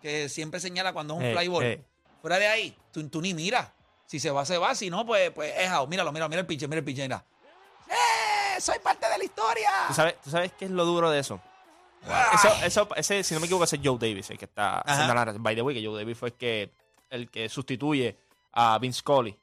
que 0.00 0.28
siempre 0.28 0.58
señala 0.58 0.92
cuando 0.92 1.14
es 1.14 1.20
un 1.20 1.26
Eh, 1.26 1.34
fly 1.36 1.48
ball. 1.48 1.64
eh. 1.64 1.84
Fuera 2.22 2.38
de 2.38 2.46
ahí, 2.48 2.76
tú, 2.92 3.06
tú 3.08 3.20
ni 3.20 3.34
miras. 3.34 3.68
Si 4.06 4.18
se 4.18 4.30
va, 4.30 4.44
se 4.46 4.56
va. 4.58 4.74
Si 4.74 4.88
no, 4.90 5.04
pues, 5.04 5.30
pues 5.30 5.52
es 5.56 5.68
out. 5.68 5.88
Míralo, 5.88 6.10
míralo, 6.12 6.28
mira 6.28 6.40
el 6.40 6.46
pitcher, 6.46 6.68
mira 6.68 6.78
el 6.78 6.84
pitcher. 6.84 7.04
Mira. 7.04 7.24
¡Soy 8.60 8.78
parte 8.78 9.08
de 9.08 9.18
la 9.18 9.24
historia! 9.24 9.70
¿Tú 9.88 9.94
sabes, 9.94 10.20
¿Tú 10.20 10.30
sabes 10.30 10.52
qué 10.52 10.66
es 10.66 10.70
lo 10.70 10.84
duro 10.84 11.10
de 11.10 11.20
eso? 11.20 11.40
Eso, 12.34 12.48
eso, 12.64 12.88
ese, 12.96 13.22
si 13.22 13.34
no 13.34 13.40
me 13.40 13.46
equivoco, 13.46 13.64
ese 13.64 13.76
es 13.76 13.82
Joe 13.82 13.96
Davis, 13.98 14.28
el 14.30 14.38
que 14.38 14.44
está 14.44 14.80
haciendo 14.80 15.14
la 15.14 15.24
By 15.38 15.54
the 15.54 15.62
way, 15.62 15.74
que 15.74 15.86
Joe 15.86 15.98
Davis 15.98 16.18
fue 16.18 16.28
el 16.28 16.34
que, 16.34 16.70
el 17.08 17.30
que 17.30 17.48
sustituye 17.48 18.18
a 18.52 18.78
Vince 18.78 19.00
Scully 19.00 19.36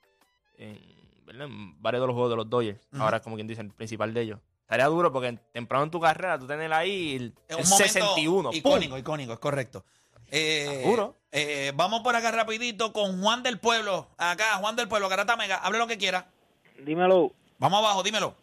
en, 0.57 1.81
varios 1.81 2.01
de 2.01 2.07
los 2.07 2.13
juegos 2.13 2.29
de 2.29 2.35
los 2.35 2.49
Dodgers. 2.49 2.79
Ahora, 2.99 3.19
como 3.21 3.35
quien 3.35 3.47
dice, 3.47 3.61
el 3.61 3.71
principal 3.71 4.13
de 4.13 4.21
ellos. 4.21 4.39
Estaría 4.63 4.85
duro 4.85 5.11
porque 5.11 5.37
temprano 5.51 5.85
en 5.85 5.91
tu 5.91 5.99
carrera 5.99 6.39
tú 6.39 6.47
tener 6.47 6.71
ahí 6.71 7.15
el, 7.15 7.33
el 7.49 7.55
un 7.57 7.63
momento 7.63 7.77
61. 7.77 8.49
¡pum! 8.49 8.57
Icónico, 8.57 8.97
icónico, 8.97 9.33
es 9.33 9.39
correcto. 9.39 9.83
Eh, 10.29 10.79
Seguro. 10.81 11.17
eh, 11.31 11.73
vamos 11.75 12.01
por 12.01 12.15
acá 12.15 12.31
rapidito 12.31 12.93
con 12.93 13.21
Juan 13.21 13.43
del 13.43 13.59
Pueblo. 13.59 14.07
Acá, 14.17 14.55
Juan 14.57 14.77
del 14.77 14.87
Pueblo, 14.87 15.09
Garata 15.09 15.35
Mega. 15.35 15.57
Hable 15.57 15.77
lo 15.77 15.87
que 15.87 15.97
quiera. 15.97 16.27
Dímelo, 16.79 17.33
Vamos 17.57 17.79
abajo, 17.79 18.01
dímelo. 18.01 18.33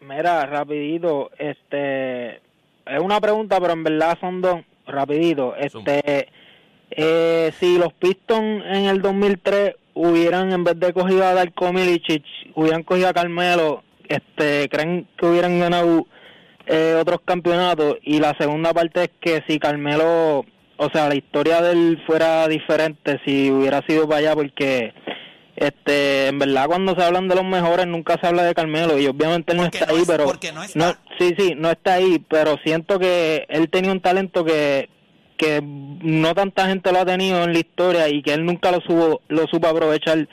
Mira, 0.00 0.46
rapidito, 0.46 1.30
este, 1.38 2.36
es 2.36 3.00
una 3.00 3.20
pregunta, 3.20 3.60
pero 3.60 3.72
en 3.72 3.84
verdad 3.84 4.18
son 4.20 4.40
dos, 4.40 4.60
rapidito, 4.86 5.54
este, 5.56 6.28
eh, 6.90 7.52
si 7.58 7.78
los 7.78 7.92
Pistons 7.92 8.64
en 8.66 8.86
el 8.86 9.02
2003 9.02 9.74
hubieran, 9.94 10.52
en 10.52 10.64
vez 10.64 10.78
de 10.78 10.92
cogido 10.92 11.24
a 11.24 11.34
Darko 11.34 11.72
Milicic, 11.72 12.24
hubieran 12.54 12.82
cogido 12.82 13.08
a 13.08 13.12
Carmelo, 13.12 13.82
este, 14.08 14.68
¿creen 14.68 15.06
que 15.18 15.26
hubieran 15.26 15.58
ganado 15.58 16.06
eh, 16.66 16.96
otros 17.00 17.20
campeonatos? 17.24 17.96
Y 18.02 18.20
la 18.20 18.34
segunda 18.38 18.72
parte 18.72 19.04
es 19.04 19.10
que 19.20 19.42
si 19.46 19.58
Carmelo, 19.58 20.44
o 20.76 20.90
sea, 20.92 21.08
la 21.08 21.16
historia 21.16 21.60
de 21.60 21.72
él 21.72 22.02
fuera 22.06 22.48
diferente 22.48 23.20
si 23.24 23.50
hubiera 23.50 23.82
sido 23.86 24.08
para 24.08 24.18
allá, 24.20 24.34
porque 24.34 24.94
este, 25.60 26.28
en 26.28 26.38
verdad 26.38 26.66
cuando 26.66 26.94
se 26.94 27.02
hablan 27.02 27.26
de 27.28 27.34
los 27.34 27.44
mejores 27.44 27.86
nunca 27.86 28.16
se 28.20 28.26
habla 28.28 28.44
de 28.44 28.54
Carmelo 28.54 28.98
y 28.98 29.06
obviamente 29.06 29.52
él 29.52 29.58
no 29.58 29.64
está 29.64 29.86
no 29.86 29.92
ahí, 29.94 30.02
es- 30.02 30.06
pero 30.08 30.24
no 30.54 30.62
está. 30.62 30.98
sí, 31.18 31.34
sí, 31.36 31.54
no 31.56 31.70
está 31.70 31.94
ahí, 31.94 32.24
pero 32.28 32.56
siento 32.64 32.98
que 32.98 33.44
él 33.48 33.68
tenía 33.68 33.92
un 33.92 34.00
talento 34.00 34.44
que 34.44 34.88
que 35.36 35.60
no 35.62 36.34
tanta 36.34 36.66
gente 36.68 36.90
lo 36.92 36.98
ha 37.00 37.04
tenido 37.06 37.44
en 37.44 37.52
la 37.52 37.58
historia 37.60 38.08
y 38.08 38.22
que 38.22 38.34
él 38.34 38.44
nunca 38.44 38.70
lo 38.72 38.80
supo 38.80 39.20
lo 39.28 39.46
supo 39.46 39.68
aprovechar 39.68 40.28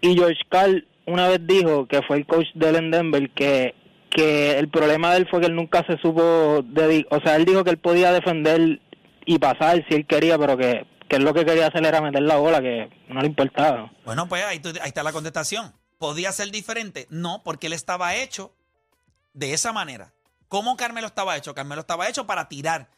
y 0.00 0.14
George 0.14 0.40
Carl 0.48 0.86
una 1.06 1.28
vez 1.28 1.40
dijo 1.46 1.86
que 1.86 2.02
fue 2.02 2.18
el 2.18 2.26
coach 2.26 2.46
de 2.54 2.68
él 2.68 2.76
en 2.76 2.90
Denver 2.90 3.30
que 3.30 3.74
que 4.10 4.56
el 4.58 4.68
problema 4.68 5.10
de 5.12 5.18
él 5.18 5.28
fue 5.28 5.40
que 5.40 5.46
él 5.46 5.56
nunca 5.56 5.84
se 5.88 5.98
supo 5.98 6.62
dedi- 6.62 7.06
o 7.10 7.18
sea 7.20 7.34
él 7.36 7.44
dijo 7.44 7.64
que 7.64 7.70
él 7.70 7.78
podía 7.78 8.12
defender 8.12 8.78
y 9.26 9.38
pasar 9.40 9.84
si 9.88 9.94
él 9.96 10.06
quería 10.06 10.38
pero 10.38 10.56
que 10.56 10.84
que 11.14 11.18
él 11.18 11.24
lo 11.24 11.32
que 11.34 11.44
quería 11.44 11.68
hacer 11.68 11.84
era 11.86 12.00
meter 12.00 12.22
la 12.22 12.36
bola 12.36 12.60
que 12.60 12.88
no 13.08 13.20
le 13.20 13.26
importaba 13.28 13.90
Bueno, 14.04 14.28
pues 14.28 14.44
ahí, 14.44 14.58
tú- 14.60 14.70
ahí 14.80 14.88
está 14.88 15.02
la 15.02 15.12
contestación. 15.12 15.72
¿Podía 15.98 16.32
ser 16.32 16.50
diferente? 16.50 17.06
No, 17.10 17.42
porque 17.44 17.68
él 17.68 17.72
estaba 17.72 18.14
hecho 18.16 18.52
de 19.32 19.52
esa 19.54 19.72
manera. 19.72 20.12
¿Cómo 20.48 20.76
Carmelo 20.76 21.06
estaba 21.06 21.36
hecho? 21.36 21.54
Carmelo 21.54 21.80
estaba 21.82 22.08
hecho 22.08 22.26
para 22.26 22.48
tirar. 22.48 22.88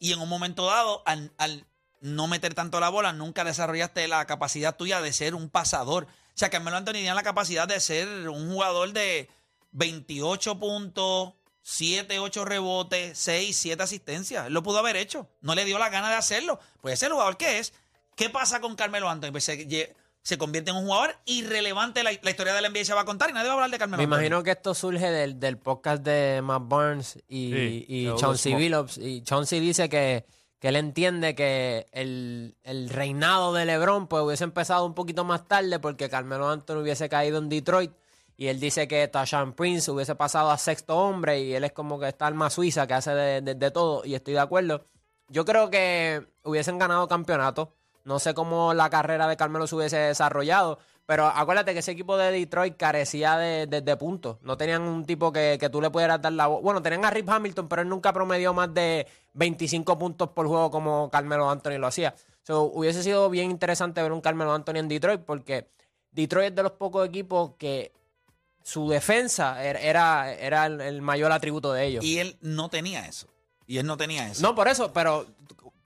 Y 0.00 0.12
en 0.12 0.20
un 0.20 0.28
momento 0.28 0.66
dado, 0.66 1.02
al, 1.06 1.32
al 1.38 1.66
no 2.00 2.26
meter 2.26 2.54
tanto 2.54 2.80
la 2.80 2.88
bola, 2.88 3.12
nunca 3.12 3.44
desarrollaste 3.44 4.06
la 4.08 4.24
capacidad 4.26 4.76
tuya 4.76 5.00
de 5.00 5.12
ser 5.12 5.34
un 5.34 5.48
pasador. 5.50 6.04
O 6.04 6.08
sea, 6.38 6.50
Carmelo 6.50 6.76
Anthony 6.76 6.92
tenía 6.92 7.14
la 7.14 7.22
capacidad 7.22 7.66
de 7.68 7.80
ser 7.80 8.28
un 8.28 8.50
jugador 8.50 8.92
de 8.92 9.28
28 9.72 10.58
puntos, 10.58 11.32
7, 11.62 12.18
8 12.18 12.44
rebotes, 12.44 13.18
6, 13.18 13.56
7 13.56 13.82
asistencias. 13.82 14.46
Él 14.46 14.52
lo 14.54 14.62
pudo 14.62 14.78
haber 14.78 14.96
hecho. 14.96 15.28
No 15.40 15.54
le 15.54 15.64
dio 15.64 15.78
la 15.78 15.90
gana 15.90 16.08
de 16.08 16.16
hacerlo. 16.16 16.58
Pues 16.80 16.94
ese 16.94 17.04
es 17.06 17.08
el 17.08 17.12
jugador 17.12 17.36
que 17.36 17.58
es. 17.58 17.72
¿Qué 18.16 18.30
pasa 18.30 18.60
con 18.60 18.74
Carmelo 18.74 19.08
Anthony? 19.08 19.30
Pues 19.32 19.44
se, 19.44 19.94
se 20.22 20.38
convierte 20.38 20.70
en 20.70 20.76
un 20.78 20.84
jugador 20.86 21.16
irrelevante. 21.26 22.02
La, 22.02 22.10
la 22.22 22.30
historia 22.30 22.54
de 22.54 22.62
la 22.62 22.68
NBA 22.70 22.84
se 22.84 22.94
va 22.94 23.02
a 23.02 23.04
contar 23.04 23.30
y 23.30 23.32
nadie 23.32 23.46
va 23.48 23.52
a 23.52 23.54
hablar 23.56 23.70
de 23.70 23.78
Carmelo 23.78 23.98
Me 23.98 24.04
Anthony. 24.04 24.16
imagino 24.16 24.42
que 24.42 24.50
esto 24.52 24.74
surge 24.74 25.10
del, 25.10 25.38
del 25.38 25.58
podcast 25.58 26.02
de 26.02 26.40
Matt 26.42 26.62
Barnes 26.66 27.16
y, 27.28 27.52
Sí, 27.52 27.84
y 27.88 28.14
Chauncey. 28.16 28.54
Billups. 28.54 28.98
Y 28.98 29.22
Chauncey 29.22 29.60
dice 29.60 29.88
que, 29.88 30.24
que 30.58 30.68
él 30.68 30.76
entiende 30.76 31.34
que 31.34 31.86
el, 31.92 32.56
el 32.64 32.88
reinado 32.88 33.52
de 33.52 33.64
LeBron 33.66 34.08
pues, 34.08 34.22
hubiese 34.24 34.44
empezado 34.44 34.84
un 34.86 34.94
poquito 34.94 35.24
más 35.24 35.46
tarde 35.46 35.78
porque 35.78 36.08
Carmelo 36.08 36.48
Anthony 36.48 36.78
hubiese 36.80 37.08
caído 37.08 37.38
en 37.38 37.48
Detroit. 37.48 37.92
Y 38.40 38.46
él 38.46 38.60
dice 38.60 38.86
que 38.86 39.08
Tashan 39.08 39.52
Prince 39.52 39.90
hubiese 39.90 40.14
pasado 40.14 40.50
a 40.50 40.56
sexto 40.58 40.96
hombre 40.96 41.40
y 41.40 41.54
él 41.54 41.64
es 41.64 41.72
como 41.72 41.98
que 41.98 42.06
esta 42.06 42.24
alma 42.26 42.48
suiza 42.50 42.86
que 42.86 42.94
hace 42.94 43.10
de, 43.12 43.54
de- 43.56 43.70
todo. 43.72 44.04
Y 44.04 44.14
estoy 44.14 44.34
de 44.34 44.40
acuerdo. 44.40 44.86
Yo 45.28 45.44
creo 45.44 45.70
que 45.70 46.24
hubiesen 46.44 46.78
ganado 46.78 47.08
campeonato. 47.08 47.74
No 48.04 48.20
sé 48.20 48.34
cómo 48.34 48.72
la 48.74 48.88
carrera 48.90 49.26
de 49.26 49.36
Carmelo 49.36 49.66
se 49.66 49.74
hubiese 49.74 49.96
desarrollado. 49.98 50.78
Pero 51.04 51.26
acuérdate 51.26 51.72
que 51.72 51.80
ese 51.80 51.90
equipo 51.90 52.16
de 52.16 52.30
Detroit 52.30 52.76
carecía 52.76 53.36
de, 53.38 53.66
de- 53.66 53.96
puntos. 53.96 54.36
No 54.42 54.56
tenían 54.56 54.82
un 54.82 55.04
tipo 55.04 55.32
que, 55.32 55.56
que 55.58 55.68
tú 55.68 55.80
le 55.80 55.90
pudieras 55.90 56.22
dar 56.22 56.32
la. 56.32 56.46
Bueno, 56.46 56.80
tenían 56.80 57.04
a 57.06 57.10
Rip 57.10 57.28
Hamilton, 57.28 57.66
pero 57.66 57.82
él 57.82 57.88
nunca 57.88 58.12
promedió 58.12 58.54
más 58.54 58.72
de 58.72 59.04
25 59.34 59.98
puntos 59.98 60.28
por 60.30 60.46
juego 60.46 60.70
como 60.70 61.10
Carmelo 61.10 61.50
Anthony 61.50 61.78
lo 61.78 61.88
hacía. 61.88 62.14
So, 62.44 62.62
hubiese 62.62 63.02
sido 63.02 63.28
bien 63.30 63.50
interesante 63.50 64.00
ver 64.00 64.12
un 64.12 64.20
Carmelo 64.20 64.52
Anthony 64.54 64.76
en 64.76 64.88
Detroit 64.88 65.22
porque 65.22 65.68
Detroit 66.12 66.50
es 66.50 66.54
de 66.54 66.62
los 66.62 66.72
pocos 66.72 67.04
equipos 67.06 67.52
que 67.58 67.90
su 68.68 68.88
defensa 68.90 69.64
era, 69.64 69.80
era, 69.80 70.32
era 70.34 70.66
el, 70.66 70.80
el 70.82 71.00
mayor 71.02 71.32
atributo 71.32 71.72
de 71.72 71.86
ellos. 71.86 72.04
Y 72.04 72.18
él 72.18 72.36
no 72.42 72.68
tenía 72.68 73.06
eso. 73.06 73.26
Y 73.66 73.78
él 73.78 73.86
no 73.86 73.96
tenía 73.96 74.28
eso. 74.28 74.42
No, 74.42 74.54
por 74.54 74.68
eso, 74.68 74.92
pero 74.92 75.26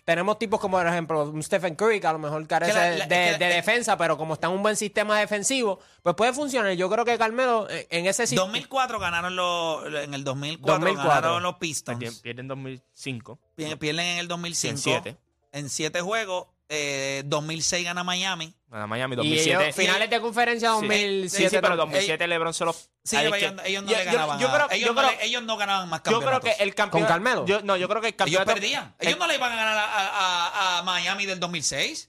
tenemos 0.05 0.37
tipos 0.39 0.59
como, 0.59 0.79
por 0.79 0.87
ejemplo, 0.89 1.23
un 1.31 1.43
Stephen 1.45 1.77
Curry, 1.77 2.01
que 2.01 2.07
a 2.09 2.13
lo 2.13 2.19
mejor 2.19 2.45
carece 2.49 2.73
Que 2.73 2.79
la- 2.79 2.91
la- 2.97 3.07
de, 3.07 3.33
la- 3.33 3.39
de 3.39 3.47
defensa, 3.55 3.97
pero 3.97 4.19
como 4.19 4.35
está 4.35 4.49
en 4.49 4.55
un 4.55 4.63
buen 4.63 4.75
sistema 4.77 5.17
defensivo, 5.21 5.79
pues 6.03 6.17
puede 6.17 6.33
funcionar. 6.33 6.73
Yo 6.73 6.91
creo 6.91 7.05
que 7.05 7.17
Carmelo 7.19 7.69
eh, 7.71 7.87
en 7.91 8.07
ese 8.07 8.27
sistema. 8.27 8.47
2004 8.47 8.99
ganaron 8.99 9.37
los. 9.37 9.87
En 9.87 10.13
el 10.15 10.25
2004, 10.25 10.75
2004. 10.75 11.09
ganaron 11.21 11.43
los 11.45 11.55
Pistons. 11.57 11.99
Pierden- 12.01 12.21
Pierden 12.23 12.49
2005. 12.49 13.39
Pi- 13.55 13.77
Pierden 13.77 14.07
en 14.07 14.19
el 14.19 14.27
2005. 14.29 14.71
En 14.73 14.79
siete. 14.79 15.17
En 15.53 15.71
siete 15.71 16.01
juegos. 16.01 16.47
Eh, 16.69 17.23
2006 17.27 17.85
gana 17.85 18.03
Miami. 18.05 18.55
Gana 18.69 18.87
Miami 18.87 19.15
Y 19.15 19.17
2007. 19.17 19.65
ellos, 19.65 19.77
finales 19.77 20.09
de 20.11 20.21
conferencia 20.21 20.69
Sí. 20.71 20.75
2007. 20.77 21.29
Sí, 21.29 21.43
sí, 21.51 21.57
pero 21.61 21.77
también. 21.77 21.91
2007 21.91 22.27
LeBron 22.27 22.55
se 22.55 22.65
lo. 22.65 22.73
Sí, 22.73 23.17
pero 23.17 23.35
es 23.35 23.41
que- 23.43 23.47
ellos, 23.49 23.61
ellos 23.67 23.83
no 23.85 23.91
yo- 23.91 23.97
le 23.99 24.05
yo- 24.05 24.13
ganaban. 24.13 24.39
Yo 24.39 24.49
a- 24.49 24.53
creo, 24.55 24.67
ellos, 24.71 24.81
yo 24.89 24.95
no 24.95 25.01
creo, 25.01 25.11
le- 25.19 25.27
ellos 25.27 25.43
no 25.43 25.57
ganaban 25.57 25.89
más 25.91 25.99
yo 26.01 26.05
creo 26.05 26.21
campeonatos. 26.21 26.57
que 26.57 26.63
el 26.63 26.75
campeón. 26.75 27.05
Carmelo? 27.07 27.45
Yo, 27.47 27.61
no, 27.63 27.77
yo 27.77 27.89
creo 27.89 28.01
que 28.01 28.09
el 28.09 28.15
ellos 28.15 28.19
campeonato. 28.19 28.53
perdían. 28.55 28.95
el- 28.99 29.09
Ellos 29.09 29.19
no 29.19 29.27
le 29.27 29.35
iban 29.35 29.53
a 29.53 29.57
ganar 29.57 29.77
a, 29.77 29.85
a- 29.85 30.79
a 30.79 30.83
Miami 30.85 31.27
del 31.27 31.41
2006. 31.41 32.09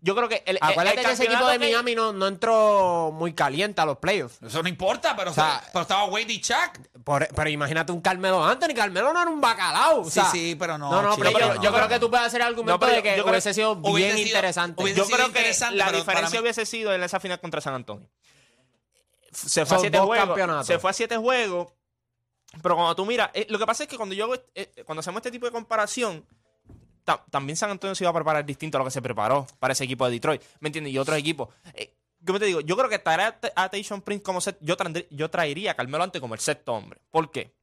Yo 0.00 0.14
creo 0.14 0.28
que 0.28 0.42
el, 0.46 0.56
el- 0.56 0.58
Acuérdate 0.62 1.00
el 1.00 1.06
que 1.06 1.12
ese 1.12 1.24
equipo 1.24 1.46
de 1.46 1.58
que- 1.58 1.66
Miami 1.66 1.94
no, 1.94 2.12
no 2.12 2.28
entró 2.28 3.10
muy 3.12 3.32
caliente 3.34 3.80
a 3.80 3.84
los 3.86 3.98
playoffs. 3.98 4.40
Eso 4.42 4.62
no 4.62 4.68
importa, 4.68 5.16
pero, 5.16 5.32
O 5.32 5.34
sea, 5.34 5.60
pero 5.72 5.82
estaba 5.82 6.04
Wade 6.04 6.32
y 6.32 6.40
Chuck. 6.40 6.78
Por- 7.02 7.26
pero 7.34 7.50
imagínate 7.50 7.90
un 7.90 8.00
Carmelo 8.00 8.44
Anthony. 8.44 8.74
Carmelo 8.76 9.12
no 9.12 9.20
era 9.22 9.30
un 9.30 9.40
bacalao. 9.40 10.02
o 10.02 10.04
Sí, 10.04 10.10
sea, 10.12 10.24
sí, 10.26 10.54
pero 10.58 10.78
no. 10.78 10.90
No, 10.90 11.02
no, 11.02 11.10
chico, 11.16 11.22
pero 11.24 11.30
yo, 11.32 11.38
pero 11.48 11.62
yo 11.62 11.70
no. 11.70 11.76
creo 11.76 11.88
que 11.88 11.98
tú 11.98 12.10
puedes 12.10 12.26
hacer 12.26 12.40
el 12.42 12.46
argumento 12.46 12.72
No, 12.74 12.78
pero 12.80 12.92
de 12.92 13.02
que 13.02 13.16
yo 13.16 13.22
creo- 13.24 13.32
hubiese 13.32 13.54
sido 13.54 13.74
bien 13.76 14.16
sido- 14.16 14.26
interesante. 14.28 14.82
hubiese 14.82 14.98
Yo 14.98 15.04
sido 15.06 15.16
creo 15.16 15.32
que 15.32 15.38
interesante, 15.40 15.76
la 15.76 15.90
diferencia 15.92 16.40
hubiese 16.40 16.64
sido 16.66 16.92
en 16.94 17.02
esa 17.02 17.18
final 17.18 17.40
contra 17.40 17.60
San 17.60 17.74
Antonio. 17.74 18.08
Se 19.32 19.66
fue 19.66 19.76
a 19.76 19.80
siete 19.80 19.98
juegos. 19.98 20.26
campeonatos. 20.26 20.66
Se 20.66 20.78
fue 20.78 20.90
a 20.90 20.92
siete 20.92 21.16
juegos. 21.16 21.68
Pero 22.62 22.76
cuando 22.76 22.96
tú 22.96 23.04
miras, 23.04 23.30
eh, 23.34 23.46
lo 23.50 23.58
que 23.58 23.66
pasa 23.66 23.82
es 23.82 23.88
que 23.88 23.96
cuando 23.96 24.14
yo 24.14 24.24
hago 24.24 24.34
est- 24.34 24.46
eh, 24.54 24.82
cuando 24.86 25.00
hacemos 25.00 25.18
este 25.18 25.30
tipo 25.30 25.44
de 25.46 25.52
comparación, 25.52 26.24
ta- 27.08 27.24
también 27.30 27.56
San 27.56 27.70
Antonio 27.70 27.94
se 27.94 28.04
iba 28.04 28.10
a 28.10 28.14
preparar 28.14 28.44
distinto 28.44 28.76
a 28.76 28.80
lo 28.80 28.84
que 28.84 28.90
se 28.90 29.00
preparó 29.00 29.46
para 29.58 29.72
ese 29.72 29.84
equipo 29.84 30.04
de 30.04 30.12
Detroit. 30.12 30.42
¿Me 30.60 30.68
entiendes? 30.68 30.92
Y 30.92 30.98
otros 30.98 31.16
equipos. 31.16 31.48
Eh, 31.72 31.94
¿Cómo 32.26 32.38
te 32.38 32.44
digo? 32.44 32.60
Yo 32.60 32.76
creo 32.76 32.90
que 32.90 32.98
traer 32.98 33.34
a, 33.54 33.68
Tayshaun 33.70 34.02
Prince 34.02 34.22
como 34.22 34.42
set, 34.42 34.58
yo, 34.60 34.76
yo 35.10 35.30
traería 35.30 35.70
a 35.70 35.74
Carmelo 35.74 36.04
antes 36.04 36.20
como 36.20 36.34
el 36.34 36.40
sexto 36.40 36.74
hombre. 36.74 37.00
¿Por 37.10 37.30
qué? 37.30 37.54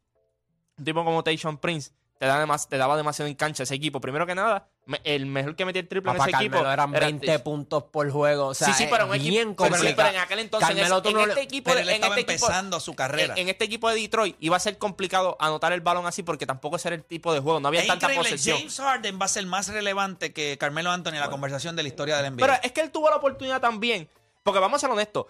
Un 0.80 0.86
tipo 0.86 1.04
como 1.06 1.24
Tayshaun 1.24 1.58
Prince 1.60 1.92
te, 2.18 2.26
da 2.26 2.40
demas- 2.46 2.68
te 2.70 2.78
daba 2.78 2.96
demasiado 2.98 3.28
en 3.28 3.36
cancha 3.36 3.64
ese 3.64 3.76
equipo. 3.76 4.00
Primero 4.00 4.26
que 4.26 4.36
nada, 4.36 4.68
me- 4.86 5.02
el 5.04 5.26
mejor 5.26 5.56
que 5.56 5.66
metía 5.66 5.82
el 5.82 5.88
triple 5.88 6.12
Papá, 6.14 6.24
en 6.26 6.30
ese 6.36 6.38
equipo 6.46 6.60
eran 6.60 6.96
era 6.96 7.06
20 7.08 7.26
Tayshaun. 7.28 7.44
puntos 7.44 7.84
por 7.84 8.10
juego. 8.10 8.48
O 8.48 8.54
sea, 8.54 8.68
sí, 8.68 8.74
sí, 8.74 8.88
pero, 8.90 9.08
un 9.08 9.16
equipo, 9.16 9.30
bien 9.32 9.56
pero, 9.56 9.66
sí, 9.66 9.72
complicado. 9.72 9.96
pero 9.98 10.10
en 10.18 10.24
aquel 10.24 10.40
entonces, 10.40 10.70
en 10.70 10.76
Carmelo, 10.78 11.02
en, 11.06 11.14
no 11.14 11.20
este 11.22 11.36
le- 11.36 11.42
equipo, 11.42 11.64
Pero 11.66 11.76
de- 11.78 11.82
él 11.84 11.90
en 11.90 11.96
estaba 11.96 12.16
este 12.20 12.32
equipo- 12.34 12.46
empezando 12.48 12.80
su 12.80 12.96
carrera. 12.96 13.34
en, 13.34 13.40
en 13.40 13.50
este 13.50 13.66
equipo 13.66 13.90
de 13.90 13.96
Detroit 13.96 14.38
iba 14.40 14.56
a 14.56 14.60
ser 14.60 14.78
complicado 14.78 15.36
anotar 15.40 15.74
el 15.74 15.82
balón 15.82 16.06
así 16.08 16.24
porque 16.24 16.46
tampoco 16.46 16.78
ese 16.78 16.88
era 16.88 16.96
el 16.96 17.04
tipo 17.04 17.34
de 17.34 17.42
juego, 17.42 17.60
no 17.60 17.68
había 17.68 17.82
Es 17.82 17.88
tanta 17.88 18.06
increíble, 18.06 18.30
posesión. 18.30 18.58
James 18.60 18.80
Harden 18.80 19.20
va 19.22 19.26
a 19.26 19.30
ser 19.30 19.46
más 19.46 19.68
relevante 19.68 20.32
que 20.32 20.58
Carmelo 20.58 20.92
Anthony 20.92 21.14
en 21.16 21.20
la 21.20 21.30
conversación 21.30 21.76
de 21.76 21.84
la 21.84 21.90
historia 21.90 22.18
del 22.18 22.28
NBA. 22.34 22.46
Pero 22.48 22.60
es 22.64 22.72
que 22.72 22.82
él 22.82 22.92
tuvo 22.92 23.10
la 23.10 23.18
oportunidad 23.18 23.60
también, 23.60 24.08
porque 24.44 24.60
vamos 24.60 24.78
a 24.78 24.80
ser 24.80 24.90
honestos, 24.90 25.26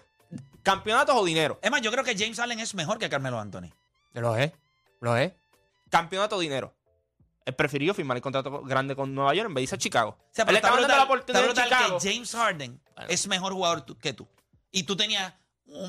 campeonatos 0.62 1.16
o 1.16 1.24
dinero. 1.24 1.58
es 1.62 1.70
más, 1.70 1.80
yo 1.80 1.90
creo 1.90 2.04
que 2.04 2.16
James 2.16 2.38
Harden 2.38 2.60
es 2.60 2.74
mejor 2.74 2.98
que 2.98 3.08
Carmelo 3.08 3.38
Anthony. 3.40 3.70
Lo 4.12 4.36
es. 4.36 4.52
Lo 5.00 5.16
es. 5.16 5.32
Campeonato 5.90 6.38
dinero. 6.38 6.74
Él 7.44 7.54
prefirió 7.54 7.94
firmar 7.94 8.16
el 8.16 8.22
contrato 8.22 8.62
grande 8.62 8.96
con 8.96 9.14
Nueva 9.14 9.32
York 9.34 9.48
en 9.48 9.54
vez 9.54 9.60
de 9.60 9.62
irse 9.64 9.74
a 9.76 9.78
Chicago. 9.78 10.10
O 10.18 10.28
sea, 10.32 10.42
él 10.42 10.46
pero 10.46 10.56
estaba 10.58 10.80
está 10.80 10.88
dando 10.88 10.88
la 10.88 11.04
brutal- 11.04 11.06
oportunidad 11.06 11.44
está 11.48 11.62
brutal 11.62 11.78
Chicago. 11.78 11.98
que 12.00 12.12
James 12.12 12.32
Harden 12.34 12.80
Bueno. 12.96 13.08
es 13.10 13.26
mejor 13.28 13.52
jugador 13.52 13.98
que 13.98 14.12
tú. 14.12 14.28
Y 14.72 14.82
tú 14.82 14.96
tenías 14.96 15.32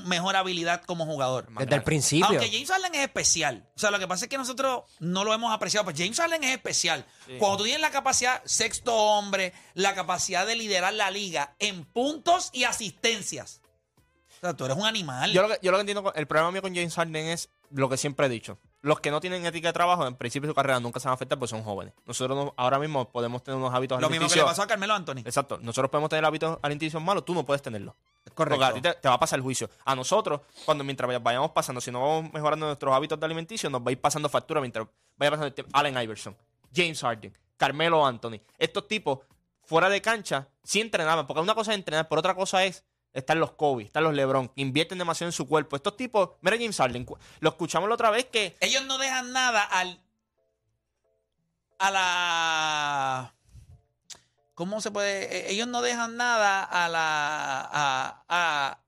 mejor 0.06 0.36
habilidad 0.36 0.84
como 0.84 1.06
jugador. 1.06 1.48
Desde 1.58 1.76
el 1.76 1.84
principio. 1.84 2.28
Aunque 2.28 2.50
James 2.52 2.70
Harden 2.70 2.94
es 2.96 3.02
especial. 3.02 3.68
O 3.76 3.80
sea, 3.80 3.90
lo 3.92 3.98
que 4.00 4.08
pasa 4.08 4.26
es 4.26 4.30
que 4.30 4.38
nosotros 4.38 4.84
no 5.00 5.24
lo 5.24 5.34
hemos 5.34 5.52
apreciado. 5.52 5.84
Pues 5.84 5.98
James 5.98 6.18
Harden 6.20 6.44
es 6.44 6.52
especial. 6.52 7.06
Cuando 7.40 7.58
tú 7.58 7.64
tienes 7.64 7.82
la 7.82 7.90
capacidad, 7.92 8.42
sexto 8.46 8.94
hombre, 8.96 9.52
la 9.74 9.96
capacidad 9.96 10.46
de 10.46 10.56
liderar 10.56 10.94
la 10.94 11.10
liga 11.10 11.56
en 11.60 11.86
puntos 11.86 12.50
y 12.54 12.66
asistencias. 12.66 13.62
O 14.38 14.40
sea, 14.42 14.54
tú 14.56 14.66
eres 14.66 14.78
un 14.78 14.86
animal. 14.86 15.32
Yo 15.32 15.42
lo, 15.42 15.48
que, 15.50 15.60
yo 15.64 15.72
lo 15.72 15.78
que 15.78 15.82
entiendo, 15.82 16.14
el 16.14 16.28
problema 16.28 16.52
mío 16.52 16.62
con 16.62 16.76
James 16.76 16.94
Harden 16.94 17.28
es 17.28 17.50
lo 17.72 17.90
que 17.90 17.98
siempre 17.98 18.28
he 18.28 18.30
dicho. 18.30 18.60
Los 18.88 19.00
que 19.02 19.12
no 19.12 19.20
tienen 19.20 19.46
ética 19.46 19.68
de 19.68 19.74
trabajo, 19.74 20.08
en 20.08 20.16
principio 20.16 20.48
de 20.48 20.52
su 20.52 20.56
carrera 20.56 20.80
nunca 20.80 21.00
se 21.00 21.08
van 21.08 21.12
a 21.12 21.16
afectar 21.16 21.38
porque 21.38 21.50
son 21.50 21.64
jóvenes. 21.64 21.94
Nosotros 22.06 22.38
no- 22.38 22.54
ahora 22.58 22.80
mismo 22.80 23.10
podemos 23.10 23.44
tener 23.44 23.58
unos 23.58 23.74
hábitos 23.74 24.00
lo 24.02 24.10
mismo 24.10 24.28
que 24.28 24.36
le 24.36 24.42
alimenticios- 24.42 24.46
pasó 24.46 24.62
a 24.64 24.68
Carmelo 24.68 24.94
Anthony. 24.94 25.20
Exacto. 25.26 25.58
Nosotros 25.62 25.90
podemos 25.92 26.10
tener 26.10 26.24
hábitos 26.26 26.58
alimenticios 26.62 27.04
malos, 27.04 27.26
tú 27.26 27.34
no 27.34 27.46
puedes 27.46 27.62
tenerlos. 27.62 27.94
Correcto. 28.34 28.60
Porque 28.66 28.66
a 28.66 28.74
ti 28.74 28.82
te, 28.82 28.94
te 29.02 29.08
va 29.10 29.16
a 29.16 29.20
pasar 29.20 29.38
el 29.40 29.44
juicio. 29.44 29.70
A 29.86 29.96
nosotros, 29.96 30.42
cuando 30.66 30.84
mientras 30.84 31.08
vaya- 31.08 31.20
vayamos 31.20 31.52
pasando, 31.52 31.82
si 31.82 31.92
no 31.92 32.02
vamos 32.02 32.32
mejorando 32.34 32.66
nuestros 32.66 32.94
hábitos 32.96 33.20
de 33.20 33.26
alimenticio, 33.26 33.70
nos 33.70 33.82
va 33.82 33.90
a 33.90 33.92
ir 33.92 34.00
pasando 34.02 34.30
factura 34.30 34.62
mientras 34.62 34.88
vaya 35.18 35.32
pasando 35.32 35.48
el 35.48 35.54
tiempo. 35.54 35.72
Allen 35.78 36.02
Iverson, 36.02 36.36
James 36.76 37.02
Harden, 37.02 37.38
Carmelo 37.58 38.06
Anthony. 38.06 38.40
Estos 38.58 38.88
tipos, 38.88 39.20
fuera 39.66 39.90
de 39.90 40.02
cancha, 40.02 40.48
sí 40.64 40.80
entrenaban. 40.80 41.28
Porque 41.28 41.42
una 41.42 41.56
cosa 41.56 41.72
es 41.72 41.78
entrenar, 41.78 42.08
pero 42.08 42.20
otra 42.20 42.36
cosa 42.36 42.64
es 42.64 42.84
están 43.14 43.40
los 43.40 43.52
Kobe, 43.54 43.84
están 43.84 44.04
los 44.04 44.14
LeBron, 44.14 44.50
que 44.50 44.62
invierten 44.62 44.98
demasiado 44.98 45.30
en 45.30 45.34
su 45.34 45.48
cuerpo. 45.48 45.76
Estos 45.76 45.98
tipos, 45.98 46.32
mira 46.42 46.58
James 46.58 46.78
Harden, 46.78 47.06
lo 47.40 47.50
escuchamos 47.50 47.90
la 47.90 47.96
otra 47.96 48.10
vez 48.10 48.26
que 48.26 48.56
Ellos 48.60 48.86
no 48.86 48.98
dejan 48.98 49.32
nada 49.32 49.64
al. 49.64 50.00
a 51.80 51.92
la. 51.92 53.34
¿Cómo 54.54 54.82
se 54.82 54.92
puede? 54.92 55.24
Eh, 55.36 55.52
Ellos 55.52 55.68
no 55.68 55.82
dejan 55.82 56.16
nada 56.18 56.64
a 56.64 56.90
la. 56.90 57.70
a. 57.72 58.24
a 58.30 58.80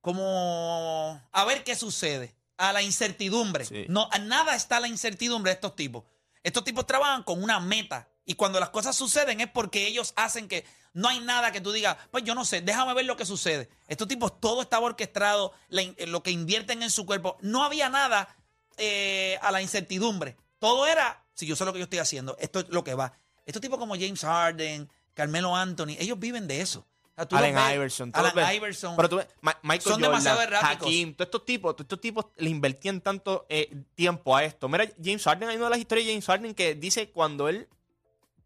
como. 0.00 1.20
a 1.32 1.44
ver 1.46 1.64
qué 1.64 1.74
sucede. 1.74 2.34
A 2.56 2.72
la 2.72 2.82
incertidumbre. 2.82 3.64
Sí. 3.64 3.86
No, 3.88 4.08
a 4.12 4.18
nada 4.18 4.54
está 4.54 4.78
la 4.78 4.86
incertidumbre 4.88 5.50
de 5.50 5.54
estos 5.54 5.74
tipos. 5.74 6.04
Estos 6.42 6.62
tipos 6.62 6.86
trabajan 6.86 7.22
con 7.22 7.42
una 7.42 7.58
meta. 7.58 8.08
Y 8.26 8.34
cuando 8.34 8.58
las 8.60 8.70
cosas 8.70 8.96
suceden 8.96 9.40
es 9.40 9.48
porque 9.50 9.86
ellos 9.86 10.12
hacen 10.16 10.48
que 10.48 10.64
no 10.94 11.08
hay 11.08 11.20
nada 11.20 11.52
que 11.52 11.60
tú 11.60 11.72
digas, 11.72 11.96
pues 12.10 12.24
yo 12.24 12.34
no 12.34 12.44
sé, 12.44 12.60
déjame 12.62 12.94
ver 12.94 13.04
lo 13.04 13.16
que 13.16 13.26
sucede. 13.26 13.68
Estos 13.88 14.08
tipos, 14.08 14.40
todo 14.40 14.62
estaba 14.62 14.86
orquestado, 14.86 15.52
lo 15.68 16.22
que 16.22 16.30
invierten 16.30 16.82
en 16.82 16.90
su 16.90 17.04
cuerpo. 17.04 17.36
No 17.40 17.64
había 17.64 17.88
nada 17.88 18.34
eh, 18.76 19.38
a 19.42 19.50
la 19.50 19.60
incertidumbre. 19.60 20.36
Todo 20.58 20.86
era, 20.86 21.24
si 21.34 21.46
yo 21.46 21.56
sé 21.56 21.64
lo 21.64 21.72
que 21.72 21.80
yo 21.80 21.84
estoy 21.84 21.98
haciendo, 21.98 22.36
esto 22.40 22.60
es 22.60 22.68
lo 22.70 22.82
que 22.84 22.94
va. 22.94 23.12
Estos 23.44 23.60
tipos 23.60 23.78
como 23.78 23.94
James 23.94 24.20
Harden, 24.22 24.88
Carmelo 25.12 25.54
Anthony, 25.54 25.96
ellos 25.98 26.18
viven 26.18 26.46
de 26.46 26.60
eso. 26.62 26.86
O 27.16 27.28
sea, 27.28 27.38
Allen 27.38 27.54
ves, 27.54 27.74
Iverson. 27.74 28.10
Alan 28.14 28.32
ves. 28.34 28.54
Iverson. 28.54 28.96
Pero 28.96 29.08
tú 29.08 29.16
ves, 29.16 29.26
Ma- 29.40 29.58
Michael 29.62 29.82
Son 29.82 29.92
Jordan, 29.92 30.10
demasiado 30.10 30.40
erráticos. 30.42 30.86
Hakim, 30.88 31.14
todos 31.14 31.26
estos 31.26 31.44
tipos, 31.44 31.76
todos 31.76 31.84
estos 31.84 32.00
tipos 32.00 32.26
le 32.36 32.50
invertían 32.50 33.00
tanto 33.00 33.46
eh, 33.48 33.70
tiempo 33.94 34.34
a 34.34 34.42
esto. 34.44 34.68
Mira, 34.68 34.88
James 35.00 35.22
Harden, 35.22 35.48
hay 35.48 35.56
una 35.56 35.66
de 35.66 35.70
las 35.70 35.78
historias 35.78 36.06
de 36.06 36.12
James 36.14 36.26
Harden 36.26 36.54
que 36.54 36.74
dice 36.74 37.10
cuando 37.10 37.48
él, 37.48 37.68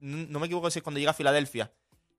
no 0.00 0.38
me 0.38 0.46
equivoco 0.46 0.70
si 0.70 0.78
es 0.78 0.82
cuando 0.82 0.98
llega 0.98 1.10
a 1.10 1.14
Filadelfia, 1.14 1.72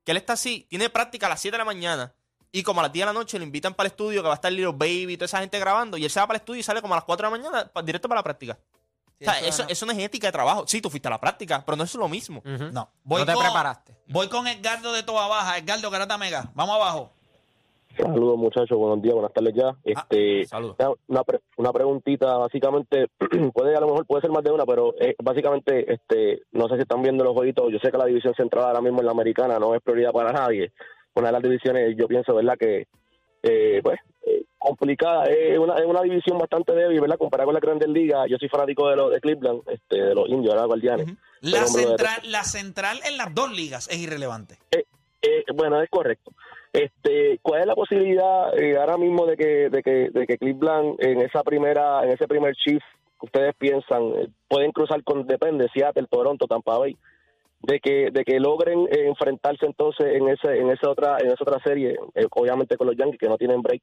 que 0.04 0.12
él 0.12 0.16
está 0.16 0.34
así, 0.34 0.66
tiene 0.68 0.90
práctica 0.90 1.26
a 1.26 1.28
las 1.30 1.40
7 1.40 1.54
de 1.54 1.58
la 1.58 1.64
mañana 1.64 2.14
y 2.52 2.62
como 2.62 2.80
a 2.80 2.84
las 2.84 2.92
10 2.92 3.02
de 3.02 3.06
la 3.06 3.12
noche 3.12 3.38
lo 3.38 3.44
invitan 3.44 3.74
para 3.74 3.86
el 3.86 3.92
estudio 3.92 4.22
que 4.22 4.28
va 4.28 4.34
a 4.34 4.36
estar 4.36 4.52
Little 4.52 4.72
Baby 4.72 5.12
y 5.12 5.16
toda 5.16 5.26
esa 5.26 5.40
gente 5.40 5.58
grabando 5.58 5.96
y 5.96 6.04
él 6.04 6.10
se 6.10 6.20
va 6.20 6.26
para 6.26 6.36
el 6.36 6.40
estudio 6.40 6.60
y 6.60 6.62
sale 6.62 6.82
como 6.82 6.94
a 6.94 6.96
las 6.96 7.04
4 7.04 7.30
de 7.30 7.38
la 7.38 7.38
mañana 7.38 7.70
directo 7.84 8.08
para 8.08 8.20
la 8.20 8.24
práctica. 8.24 8.58
Sí, 9.18 9.26
o 9.26 9.30
sea, 9.30 9.40
eso 9.40 9.66
eso, 9.68 9.84
no. 9.84 9.92
es 9.92 9.98
ética 9.98 10.28
de 10.28 10.32
trabajo. 10.32 10.64
Sí, 10.66 10.80
tú 10.80 10.88
fuiste 10.88 11.06
a 11.08 11.10
la 11.10 11.20
práctica, 11.20 11.62
pero 11.64 11.76
no 11.76 11.84
es 11.84 11.94
lo 11.94 12.08
mismo. 12.08 12.38
Ujú. 12.38 12.70
No, 12.72 12.90
voy 13.04 13.20
no 13.20 13.26
te 13.26 13.34
con, 13.34 13.44
preparaste. 13.44 13.94
Voy 14.08 14.28
con 14.28 14.46
Edgardo 14.46 14.92
de 14.92 15.02
Toa 15.02 15.28
Baja. 15.28 15.58
Edgardo 15.58 15.90
Garata 15.90 16.16
Mega. 16.16 16.50
Vamos 16.54 16.74
abajo. 16.76 17.12
Saludos 18.02 18.38
muchachos, 18.38 18.78
buenos 18.78 19.02
días, 19.02 19.14
buenas 19.14 19.32
tardes 19.32 19.54
ya. 19.54 19.76
Este, 19.84 20.44
Saludos. 20.46 20.76
una, 21.08 21.22
pre- 21.24 21.40
una 21.56 21.72
preguntita, 21.72 22.36
básicamente, 22.38 23.08
puede 23.54 23.76
a 23.76 23.80
lo 23.80 23.86
mejor 23.88 24.06
puede 24.06 24.22
ser 24.22 24.30
más 24.30 24.42
de 24.42 24.50
una, 24.50 24.64
pero 24.64 24.94
eh, 25.00 25.14
básicamente, 25.22 25.92
este, 25.92 26.42
no 26.52 26.68
sé 26.68 26.76
si 26.76 26.82
están 26.82 27.02
viendo 27.02 27.24
los 27.24 27.34
jueguitos, 27.34 27.70
yo 27.72 27.78
sé 27.78 27.90
que 27.90 27.98
la 27.98 28.06
división 28.06 28.34
central 28.34 28.64
ahora 28.64 28.80
mismo 28.80 29.00
en 29.00 29.06
la 29.06 29.12
americana 29.12 29.58
no 29.58 29.74
es 29.74 29.82
prioridad 29.82 30.12
para 30.12 30.32
nadie. 30.32 30.72
Una 31.14 31.26
de 31.28 31.32
las 31.32 31.42
divisiones, 31.42 31.94
yo 31.96 32.06
pienso, 32.08 32.34
¿verdad? 32.34 32.56
Que, 32.58 32.86
eh, 33.42 33.80
pues, 33.82 33.98
eh, 34.26 34.44
complicada, 34.58 35.24
es 35.24 35.58
una, 35.58 35.76
es 35.76 35.84
una 35.86 36.02
división 36.02 36.38
bastante 36.38 36.72
débil, 36.74 37.00
¿verdad? 37.00 37.18
Comparada 37.18 37.46
con 37.46 37.54
la 37.54 37.60
Grandes 37.60 37.88
Ligas, 37.88 38.26
yo 38.30 38.36
soy 38.38 38.48
fanático 38.48 38.88
de 38.88 38.96
los 38.96 39.10
de 39.10 39.20
Cleveland, 39.20 39.62
este, 39.68 40.00
de 40.00 40.14
los 40.14 40.28
indios, 40.28 40.54
¿verdad? 40.54 40.66
Guardianes. 40.68 41.06
Ujú. 41.06 41.16
La 41.42 41.66
central, 41.66 42.20
la 42.24 42.44
central 42.44 43.00
en 43.08 43.16
las 43.16 43.34
dos 43.34 43.50
ligas 43.50 43.88
es 43.88 43.98
irrelevante. 43.98 44.56
Eh, 45.22 45.44
bueno, 45.54 45.82
es 45.82 45.90
correcto. 45.90 46.32
Este, 46.72 47.40
¿cuál 47.42 47.62
es 47.62 47.66
la 47.66 47.74
posibilidad 47.74 48.56
eh, 48.56 48.76
ahora 48.78 48.96
mismo 48.96 49.26
de 49.26 49.36
que, 49.36 49.70
de 49.70 49.82
que, 49.82 50.10
de 50.10 50.26
que 50.26 50.38
Cleveland 50.38 50.96
en 51.00 51.20
esa 51.20 51.42
primera, 51.42 52.04
en 52.04 52.10
ese 52.10 52.28
primer 52.28 52.54
que 52.64 52.78
ustedes 53.20 53.54
piensan 53.58 54.02
eh, 54.16 54.28
pueden 54.48 54.70
cruzar 54.70 55.02
con 55.02 55.26
depende 55.26 55.68
Seattle, 55.74 56.06
Toronto, 56.08 56.46
Tampa 56.46 56.78
Bay, 56.78 56.96
de 57.62 57.80
que, 57.80 58.10
de 58.12 58.24
que 58.24 58.38
logren 58.38 58.86
eh, 58.90 59.06
enfrentarse 59.08 59.66
entonces 59.66 60.06
en 60.14 60.28
ese, 60.28 60.58
en 60.58 60.70
esa 60.70 60.90
otra, 60.90 61.18
en 61.18 61.26
esa 61.26 61.42
otra 61.42 61.60
serie, 61.62 61.96
obviamente 62.30 62.76
con 62.76 62.86
los 62.86 62.96
Yankees 62.96 63.18
que 63.18 63.28
no 63.28 63.36
tienen 63.36 63.62
break, 63.62 63.82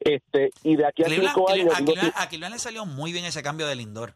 este, 0.00 0.50
y 0.62 0.76
de 0.76 0.86
aquí 0.86 1.02
a 1.02 1.06
Cleveland- 1.06 1.34
cinco 1.34 1.50
años, 1.50 1.74
a, 1.74 1.78
digo, 1.78 1.92
Cleveland, 1.92 2.14
a 2.16 2.28
Cleveland 2.28 2.54
le 2.54 2.58
salió 2.60 2.86
muy 2.86 3.12
bien 3.12 3.24
ese 3.24 3.42
cambio 3.42 3.66
de 3.66 3.74
Lindor. 3.74 4.14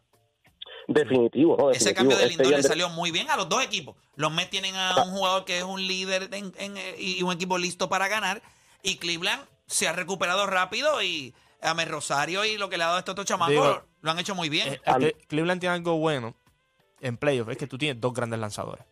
Definitivo, 0.87 1.55
¿no? 1.57 1.71
Ese 1.71 1.93
cambio 1.93 2.17
de 2.17 2.23
Este, 2.25 2.37
Lindor 2.43 2.57
le 2.57 2.63
salió 2.63 2.89
muy 2.89 3.11
bien 3.11 3.29
a 3.29 3.37
los 3.37 3.47
dos 3.49 3.63
equipos. 3.63 3.95
Los 4.15 4.31
Mets 4.31 4.49
tienen 4.49 4.75
a 4.75 5.03
un 5.03 5.11
jugador 5.11 5.45
que 5.45 5.57
es 5.57 5.63
un 5.63 5.85
líder 5.85 6.29
en- 6.33 6.53
en, 6.57 6.77
eh, 6.77 6.95
y 6.97 7.21
un 7.23 7.31
equipo 7.31 7.57
listo 7.57 7.89
para 7.89 8.07
ganar. 8.07 8.41
Y 8.81 8.97
Cleveland 8.97 9.43
se 9.67 9.87
ha 9.87 9.93
recuperado 9.93 10.45
rápido 10.45 11.01
y 11.01 11.33
a 11.61 11.73
Rosario 11.85 12.43
y 12.43 12.57
lo 12.57 12.69
que 12.69 12.77
le 12.77 12.83
ha 12.83 12.87
dado 12.87 12.97
a 12.97 12.99
estos 12.99 13.13
otros 13.13 13.25
chamacos 13.27 13.51
Digo, 13.53 13.83
lo 14.01 14.11
han 14.11 14.19
hecho 14.19 14.35
muy 14.35 14.49
bien. 14.49 14.79
Eh, 14.85 15.15
Cleveland 15.27 15.61
tiene 15.61 15.75
algo 15.75 15.97
bueno 15.97 16.35
en 16.99 17.17
playoffs, 17.17 17.51
es 17.51 17.57
que 17.57 17.67
tú 17.67 17.77
tienes 17.77 17.99
dos 18.01 18.13
grandes 18.13 18.39
lanzadores. 18.39 18.83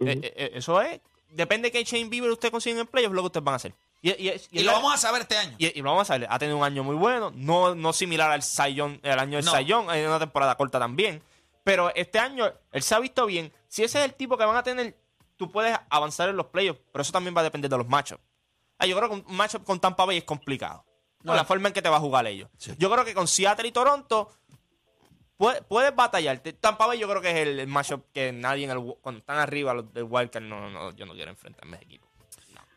Eh, 0.00 0.50
eso 0.54 0.80
es. 0.80 1.00
Depende 1.30 1.68
de 1.68 1.72
qué 1.72 1.84
Shane 1.84 2.08
Bieber 2.08 2.30
usted 2.30 2.50
consigue 2.50 2.80
en 2.80 2.86
playoffs, 2.86 3.14
lo 3.14 3.22
que 3.22 3.26
ustedes 3.26 3.44
van 3.44 3.52
a 3.52 3.56
hacer. 3.56 3.74
Y, 4.02 4.10
y- 4.10 4.30
y- 4.30 4.60
Y 4.60 4.62
lo 4.62 4.72
vamos 4.72 4.94
a 4.94 4.96
saber 4.96 5.22
este 5.22 5.36
año. 5.36 5.54
y- 5.58 5.80
lo 5.82 5.90
vamos 5.90 6.10
a 6.10 6.16
ver. 6.18 6.26
Ha 6.30 6.38
tenido 6.38 6.56
un 6.58 6.64
año 6.64 6.82
muy 6.82 6.96
bueno. 6.96 7.30
No, 7.34 7.74
no 7.74 7.92
similar 7.92 8.30
al 8.30 8.42
Sayón, 8.42 8.98
el 9.02 9.18
año 9.18 9.36
del 9.36 9.44
No. 9.44 9.50
Sayón. 9.52 9.90
En 9.94 10.06
una 10.08 10.18
temporada 10.18 10.54
corta 10.56 10.78
también. 10.78 11.22
Pero 11.64 11.94
este 11.94 12.18
año 12.18 12.50
él 12.72 12.82
se 12.82 12.94
ha 12.94 12.98
visto 12.98 13.26
bien. 13.26 13.52
Si 13.68 13.84
ese 13.84 13.98
es 13.98 14.04
el 14.06 14.14
tipo 14.14 14.38
que 14.38 14.44
van 14.44 14.56
a 14.56 14.62
tener 14.62 14.96
tú 15.36 15.50
puedes 15.50 15.74
avanzar 15.88 16.28
en 16.28 16.36
los 16.36 16.46
playoffs, 16.46 16.80
pero 16.92 17.00
eso 17.02 17.12
también 17.12 17.34
va 17.34 17.40
a 17.40 17.44
depender 17.44 17.70
de 17.70 17.78
los 17.78 17.88
matchups. 17.88 18.22
Ah, 18.78 18.84
yo 18.86 18.94
creo 18.96 19.08
que 19.08 19.14
un 19.16 19.24
matchup 19.36 19.64
con 19.64 19.80
Tampa 19.80 20.04
Bay 20.04 20.18
es 20.18 20.24
complicado. 20.24 20.84
Por 21.24 21.34
la 21.36 21.44
forma 21.44 21.68
en 21.68 21.74
que 21.74 21.80
te 21.82 21.88
va 21.88 21.96
a 21.96 22.00
jugar 22.00 22.26
ellos. 22.26 22.48
Yo 22.78 22.90
creo 22.90 23.04
que 23.04 23.12
con 23.14 23.26
Seattle 23.28 23.68
y 23.68 23.72
Toronto 23.72 24.30
puedes, 25.36 25.62
puedes 25.62 25.94
batallarte. 25.94 26.52
Tampa 26.54 26.86
Bay 26.86 26.98
yo 26.98 27.08
creo 27.08 27.22
que 27.22 27.30
es 27.30 27.36
el, 27.48 27.60
el 27.60 27.66
matchup 27.66 28.04
que 28.12 28.32
nadie 28.32 28.64
en 28.64 28.70
el, 28.70 28.94
cuando 29.00 29.20
están 29.20 29.38
arriba 29.38 29.74
los 29.74 29.92
del 29.92 30.04
Wildcard, 30.04 30.42
no, 30.44 30.68
no, 30.70 30.92
yo 30.92 31.06
no 31.06 31.14
quiero 31.14 31.30
enfrentarme 31.30 31.76
a 31.76 31.80
ese 31.80 31.84
equipo. 31.86 32.08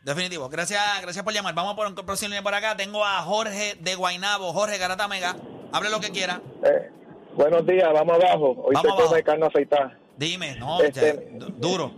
Definitivo. 0.04 0.50
Gracias, 0.50 0.82
gracias 1.02 1.24
por 1.24 1.34
llamar. 1.34 1.54
Vamos 1.56 1.76
por 1.76 1.88
un 1.88 1.96
próximo 1.96 2.30
línea 2.30 2.42
por 2.42 2.54
acá. 2.54 2.76
Tengo 2.76 3.04
a 3.06 3.22
Jorge 3.22 3.76
de 3.80 3.96
Guainabo. 3.96 4.52
Jorge 4.52 4.78
Garata 4.78 5.08
Mega. 5.08 5.36
Hable 5.72 5.90
lo 5.90 6.00
que 6.02 6.12
quiera. 6.12 6.42
Eh, 6.64 6.90
buenos 7.36 7.66
días, 7.66 7.88
vamos 7.94 8.16
abajo. 8.22 8.52
Hoy 8.66 8.76
Vamos 8.76 8.98
se 8.98 9.04
come 9.08 9.24
carne 9.24 9.46
afeitada. 9.46 9.98
Dime, 10.18 10.56
no, 10.58 10.82
Este- 10.82 11.30
ya, 11.32 11.38
du- 11.40 11.54
duro. 11.58 11.92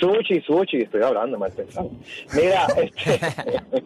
Sushi, 0.00 0.40
sushi, 0.42 0.82
estoy 0.82 1.02
hablando 1.02 1.38
mal 1.38 1.52
pensado. 1.52 1.90
Mira, 2.32 2.66
este, 2.76 3.14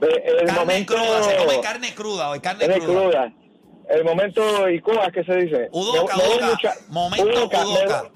el 0.00 0.46
Carne 0.46 0.52
momento, 0.60 0.94
cruda, 0.94 1.22
se 1.22 1.36
come 1.36 1.60
carne 1.60 1.94
cruda 1.94 2.30
hoy, 2.30 2.40
carne 2.40 2.66
carne 2.66 2.84
cruda. 2.84 3.00
cruda. 3.02 3.32
El 3.88 4.04
momento 4.04 4.68
Icoa, 4.68 5.10
¿qué 5.12 5.22
se 5.24 5.36
dice? 5.36 5.68
Udoca, 5.70 6.16
Me- 6.16 6.22
me 6.22 6.28
voy 6.28 6.38
Udoca. 6.38 6.50
lucha- 6.50 6.74
Momento 6.88 7.24
Udoca, 7.26 7.58
me 7.58 7.64
Udoca. 7.66 8.02
voy- 8.02 8.10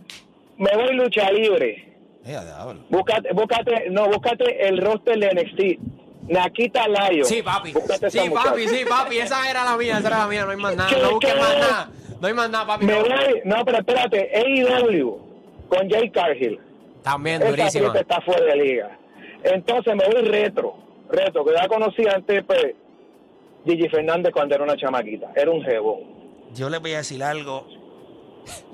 Me 0.56 0.76
voy 0.76 0.94
lucha 0.97 1.30
libre. 1.30 1.89
Eh, 2.25 2.31
diablo. 2.45 2.81
Búscate, 2.91 3.33
búscate, 3.33 3.91
no, 3.91 4.07
búscate 4.09 4.69
el 4.69 4.79
roster 4.79 5.19
de 5.19 5.31
NXT. 5.35 6.31
Nakita 6.31 6.87
Lion. 6.87 7.25
Sí, 7.25 7.43
papi. 7.43 7.73
Búscate 7.73 8.11
Sí, 8.11 8.29
muchacha. 8.29 8.50
papi, 8.50 8.69
sí, 8.69 8.85
papi. 8.89 9.19
Esa 9.19 9.50
era 9.50 9.65
la 9.65 9.77
mía, 9.77 9.99
esa 9.99 10.09
era 10.09 10.19
la 10.19 10.27
mía. 10.27 10.45
No 10.45 10.50
hay 10.50 10.57
más 10.59 10.77
nada. 10.77 10.89
¿Qué, 10.91 10.97
No 11.03 11.11
busques 11.12 11.33
qué? 11.35 11.41
más 11.41 11.59
nada. 11.59 11.91
No 12.21 12.29
hay 12.29 12.35
más 12.35 12.50
nada, 12.50 12.67
papi. 12.67 12.85
Me 12.85 12.93
no. 12.93 13.00
voy, 13.00 13.41
no, 13.45 13.65
pero 13.65 13.79
espérate, 13.79 14.31
AEW 14.37 15.19
con 15.69 15.89
Jay 15.91 16.11
Cargill. 16.11 16.61
También 17.03 17.41
Esa 17.43 17.50
durísima. 17.50 17.99
está 17.99 18.21
fuera 18.21 18.45
de 18.45 18.57
liga. 18.57 18.99
Entonces 19.43 19.95
me 19.97 20.05
voy 20.07 20.23
retro. 20.29 20.75
Retro, 21.11 21.45
que 21.45 21.53
ya 21.55 21.67
conocí 21.67 22.07
antes, 22.07 22.45
pues, 22.45 22.75
Gigi 23.65 23.89
Fernández 23.89 24.33
cuando 24.33 24.55
era 24.55 24.62
una 24.65 24.77
chamaquita. 24.77 25.33
Era 25.35 25.50
un 25.50 25.62
jebón. 25.62 26.00
Yo 26.55 26.69
le 26.69 26.79
voy 26.79 26.93
a 26.93 26.99
decir 26.99 27.23
algo. 27.25 27.67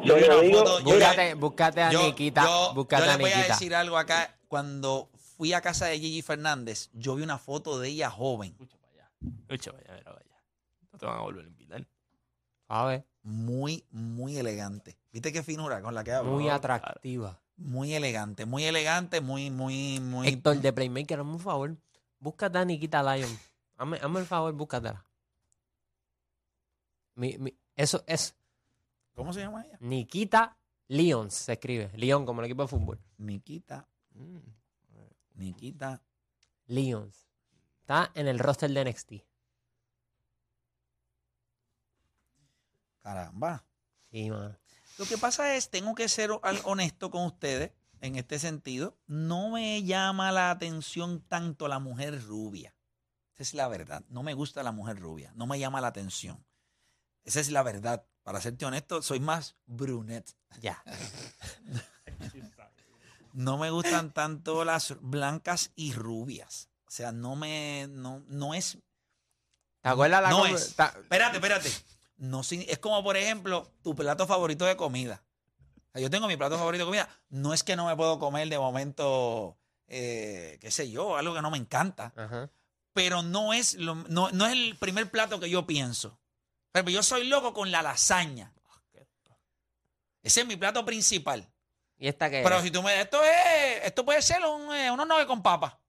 Yo 0.05 0.15
vi 0.15 0.21
le 0.21 0.27
una 0.29 0.41
digo, 0.41 0.59
foto- 0.61 0.79
yo- 0.81 0.85
Búscate, 0.85 1.35
búscate 1.35 1.83
a 1.83 1.91
yo- 1.93 2.03
Nikita. 2.03 2.43
yo- 2.45 2.73
búscate 2.75 3.05
yo 3.07 3.11
a 3.11 3.17
le 3.17 3.23
voy 3.23 3.33
a 3.33 3.37
Nikita. 3.37 3.55
decir 3.55 3.75
algo 3.75 3.97
acá. 3.99 4.37
Cuando 4.49 5.11
fui 5.37 5.53
a 5.53 5.61
casa 5.61 5.87
de 5.87 5.99
Gigi 5.99 6.23
Fernández, 6.23 6.89
yo 6.93 7.15
vi 7.17 7.23
una 7.23 7.39
foto 7.39 7.79
de 7.79 7.89
ella 7.89 8.11
joven. 8.11 8.57
Escucha, 9.49 9.73
vaya, 9.73 9.95
mira, 9.95 10.13
vaya. 10.13 10.43
No 10.93 10.99
te 10.99 11.07
van 11.07 11.19
a 11.19 11.23
volver 11.23 11.45
a 11.45 11.49
invitar. 11.49 11.87
A 12.69 12.85
ver, 12.87 13.05
Muy, 13.23 13.85
muy 13.91 14.37
elegante. 14.39 14.97
¿Viste 15.13 15.33
qué 15.33 15.43
finura 15.43 15.83
con 15.83 15.95
la 15.95 16.05
que 16.05 16.13
hablo? 16.13 16.31
muy 16.33 16.49
atractiva. 16.49 17.41
Muy 17.57 17.93
elegante, 17.95 18.47
muy 18.47 18.65
elegante, 18.65 19.21
muy, 19.21 19.51
muy, 19.51 19.99
muy. 19.99 20.29
Héctor 20.29 20.59
de 20.59 20.73
Playmaker, 20.73 21.19
hazme 21.21 21.33
un 21.33 21.41
favor. 21.41 21.77
Búscate 22.21 22.59
a 22.59 22.65
Nikita 22.65 23.03
Lion. 23.03 23.39
Hazme, 23.79 23.97
hazme 24.01 24.21
el 24.21 24.27
favor, 24.27 24.53
búscatela. 24.53 25.05
Mi, 27.15 27.37
mi- 27.39 27.57
eso 27.75 28.05
es 28.07 28.35
¿Cómo 29.17 29.33
se 29.33 29.41
llama 29.41 29.65
ella? 29.65 29.79
Nikita 29.81 30.57
Lions, 30.89 31.35
se 31.35 31.55
escribe. 31.55 31.91
León, 31.97 32.27
como 32.27 32.41
el 32.41 32.45
equipo 32.45 32.63
de 32.63 32.69
fútbol. 32.69 33.01
Nikita. 33.17 33.89
Mm. 34.13 34.39
Nikita. 35.35 36.03
Lions. 36.67 37.27
Está 37.81 38.13
en 38.15 38.29
el 38.29 38.39
roster 38.39 38.71
de 38.71 38.85
NXT. 38.85 39.13
Caramba. 43.01 43.65
Sí, 44.11 44.31
mano. 44.31 44.57
Lo 44.99 45.07
que 45.07 45.19
pasa 45.19 45.57
es, 45.57 45.71
tengo 45.71 45.95
que 45.95 46.09
ser 46.09 46.31
honesto 46.65 47.11
con 47.11 47.25
ustedes 47.25 47.73
en 48.01 48.17
este 48.17 48.39
sentido. 48.39 48.99
No 49.07 49.51
me 49.51 49.83
llama 49.83 50.31
la 50.31 50.51
atención 50.51 51.23
tanto 51.23 51.69
la 51.69 51.79
mujer 51.79 52.23
rubia. 52.25 52.77
Esa 53.35 53.43
es 53.43 53.55
la 53.55 53.69
verdad. 53.69 54.05
No 54.09 54.23
me 54.23 54.35
gusta 54.35 54.63
la 54.63 54.73
mujer 54.73 54.99
rubia. 54.99 55.33
No 55.35 55.47
me 55.47 55.59
llama 55.59 55.81
la 55.81 55.89
atención. 55.89 56.45
Esa 57.25 57.41
es 57.41 57.51
la 57.51 57.63
verdad. 57.63 58.07
Para 58.27 58.41
serte 58.41 58.67
honesto, 58.67 59.03
soy 59.03 59.21
más 59.21 59.55
brunette. 59.67 60.35
Ya. 60.61 60.83
No 63.33 63.57
me 63.57 63.71
gustan 63.71 64.13
tanto 64.13 64.65
las 64.65 64.97
blancas 65.01 65.71
y 65.77 65.93
rubias. 65.93 66.69
O 66.89 66.91
sea, 66.91 67.13
no 67.13 67.37
me. 67.37 67.87
No, 67.89 68.25
no 68.27 68.53
es. 68.55 68.79
¿Te 69.81 69.89
acuerdas 69.91 70.23
la 70.23 70.31
No 70.31 70.45
es. 70.45 70.75
ta- 70.75 70.93
Espérate, 70.99 71.37
espérate. 71.37 71.71
No, 72.17 72.41
es 72.41 72.79
como, 72.81 73.05
por 73.05 73.17
ejemplo, 73.17 73.71
tu 73.85 73.95
plato 73.95 74.27
favorito 74.27 74.65
de 74.65 74.77
comida. 74.77 75.23
O 75.91 75.93
sea, 75.93 76.01
yo 76.03 76.11
tengo 76.11 76.27
mi 76.27 76.37
plato 76.37 76.59
favorito 76.59 76.83
de 76.85 76.89
comida. 76.89 77.09
No 77.29 77.55
es 77.55 77.63
que 77.63 77.77
no 77.77 77.87
me 77.87 77.95
puedo 77.95 78.19
comer 78.19 78.49
de 78.49 78.59
momento, 78.59 79.57
eh, 79.87 80.59
qué 80.61 80.73
sé 80.73 80.91
yo, 80.91 81.17
algo 81.17 81.33
que 81.33 81.43
no 81.43 81.51
me 81.53 81.59
encanta. 81.59 82.13
Ajá. 82.17 82.51
Pero 82.93 83.23
no 83.23 83.53
es, 83.53 83.75
lo- 83.75 83.95
no, 83.95 84.33
no 84.33 84.47
es 84.47 84.53
el 84.53 84.77
primer 84.81 85.11
plato 85.13 85.39
que 85.39 85.49
yo 85.49 85.65
pienso. 85.65 86.19
Pero 86.85 86.91
yo 86.91 87.03
soy 87.03 87.25
loco 87.27 87.53
con 87.55 87.71
la 87.71 87.83
lasaña. 87.83 88.53
Ese 90.23 90.41
es 90.41 90.47
mi 90.47 90.57
plato 90.57 90.85
principal. 90.85 91.49
¿Y 91.99 92.09
esta 92.09 92.29
qué 92.29 92.43
Pero 92.43 92.57
es? 92.57 92.63
si 92.65 92.71
tú 92.71 92.83
me 92.83 93.01
esto 93.01 93.23
es, 93.25 93.85
esto 93.85 94.05
puede 94.05 94.21
ser 94.21 94.45
un, 94.45 94.75
eh, 94.75 94.91
unos 94.91 95.07
nuggets 95.07 95.27
con 95.27 95.43
papa. 95.43 95.81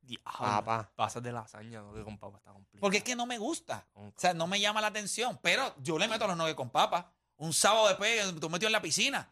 Diablo. 0.00 0.32
Papá. 0.38 0.90
Pasas 0.96 1.22
de 1.22 1.30
lasaña, 1.30 1.82
que 1.94 2.02
con 2.02 2.18
papa 2.18 2.38
está 2.38 2.52
complicado. 2.52 2.80
Porque 2.80 2.98
es 2.98 3.04
que 3.04 3.14
no 3.14 3.26
me 3.26 3.38
gusta. 3.38 3.86
O 3.94 4.12
sea, 4.16 4.34
no 4.34 4.46
me 4.46 4.58
llama 4.58 4.80
la 4.80 4.88
atención. 4.88 5.38
Pero 5.42 5.74
yo 5.78 5.98
le 5.98 6.08
meto 6.08 6.26
los 6.26 6.36
nuggets 6.36 6.56
con 6.56 6.70
papa. 6.70 7.12
Un 7.36 7.52
sábado 7.52 7.86
después, 7.88 8.34
tú 8.40 8.48
metido 8.50 8.68
en 8.68 8.72
la 8.72 8.82
piscina. 8.82 9.30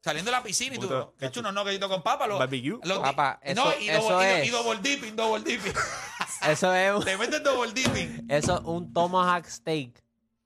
Saliendo 0.00 0.32
de 0.32 0.36
la 0.36 0.42
piscina 0.42 0.74
y 0.74 0.78
tú, 0.78 0.88
Puto, 0.88 1.14
he 1.20 1.26
hecho 1.26 1.38
unos 1.40 1.54
nuggets 1.54 1.86
con 1.86 2.02
papa. 2.02 2.26
Los, 2.26 2.38
Barbecue. 2.40 2.80
los- 2.82 2.98
Papá, 2.98 3.38
no, 3.54 3.78
y, 3.78 3.88
eso 3.88 4.08
double, 4.10 4.40
es. 4.42 4.48
y 4.48 4.50
double 4.50 4.80
dipping, 4.80 5.14
double 5.14 5.44
dipping. 5.44 5.72
Eso 6.42 6.74
es 6.74 6.92
un, 6.92 7.04
Te 7.04 7.16
metes 7.16 7.40
double 7.44 7.72
dipping. 7.72 8.26
eso 8.28 8.56
es 8.58 8.64
un 8.64 8.92
tomahawk 8.92 9.46
steak 9.46 10.01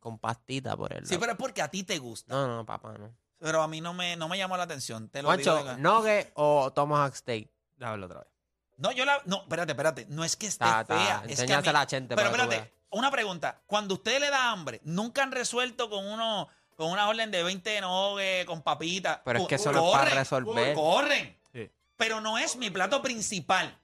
con 0.07 0.19
pastita 0.21 0.77
por 0.77 0.93
el 0.93 1.05
Sí, 1.05 1.19
pero 1.19 1.33
es 1.33 1.39
porque 1.39 1.61
a 1.63 1.69
ti 1.69 1.83
te 1.83 1.99
gusta. 1.99 2.33
No, 2.33 2.47
no, 2.47 2.65
papá, 2.65 2.93
no. 2.97 3.13
Pero 3.41 3.61
a 3.61 3.67
mí 3.67 3.81
no 3.81 3.93
me, 3.93 4.15
no 4.15 4.29
me 4.29 4.39
llamó 4.39 4.57
la 4.57 4.63
atención. 4.63 5.09
Te 5.09 5.21
lo 5.21 5.37
digo. 5.37 5.53
Juancho, 5.53 5.75
de- 5.75 5.83
¿nugget 5.83 6.31
o 6.35 6.73
tomahawk 6.73 7.13
steak? 7.17 7.51
Verlo 7.77 8.07
otra 8.07 8.21
vez. 8.21 8.29
No, 8.77 8.93
yo 8.93 9.05
la. 9.05 9.21
No, 9.25 9.39
espérate, 9.43 9.73
espérate. 9.73 10.07
No 10.09 10.23
es 10.23 10.37
que 10.37 10.47
esté 10.47 10.65
Ta, 10.65 10.85
ta, 10.85 10.95
fea. 10.97 11.03
Es 11.03 11.09
que 11.09 11.13
a 11.13 11.21
mí- 11.27 11.33
enséñasela 11.33 11.81
a 11.81 11.87
Chente 11.89 12.15
Pero 12.15 12.31
para 12.31 12.43
que 12.45 12.47
tú 12.49 12.53
espérate, 12.53 12.75
una 12.91 13.11
pregunta. 13.11 13.61
Cuando 13.67 13.95
usted 13.95 14.21
le 14.21 14.31
da 14.31 14.53
hambre, 14.53 14.81
¿nunca 14.85 15.25
han 15.25 15.33
resuelto 15.33 15.91
con 15.91 16.07
uno 16.07 16.49
con 16.77 16.93
una 16.93 17.09
orden 17.09 17.33
de 17.33 17.43
20 17.43 17.81
nogues, 17.81 18.45
con 18.47 18.63
papitas? 18.63 19.19
Pero 19.25 19.41
es 19.41 19.49
que 19.49 19.57
eso 19.57 19.73
no 19.73 19.87
es 19.89 19.93
para 19.93 20.11
resolver. 20.11 20.73
Corren. 20.77 21.37
Sí. 21.53 21.69
Pero 21.97 22.21
no 22.21 22.39
es 22.39 22.55
mi 22.55 22.71
plato 22.71 23.03
principal. 23.03 23.77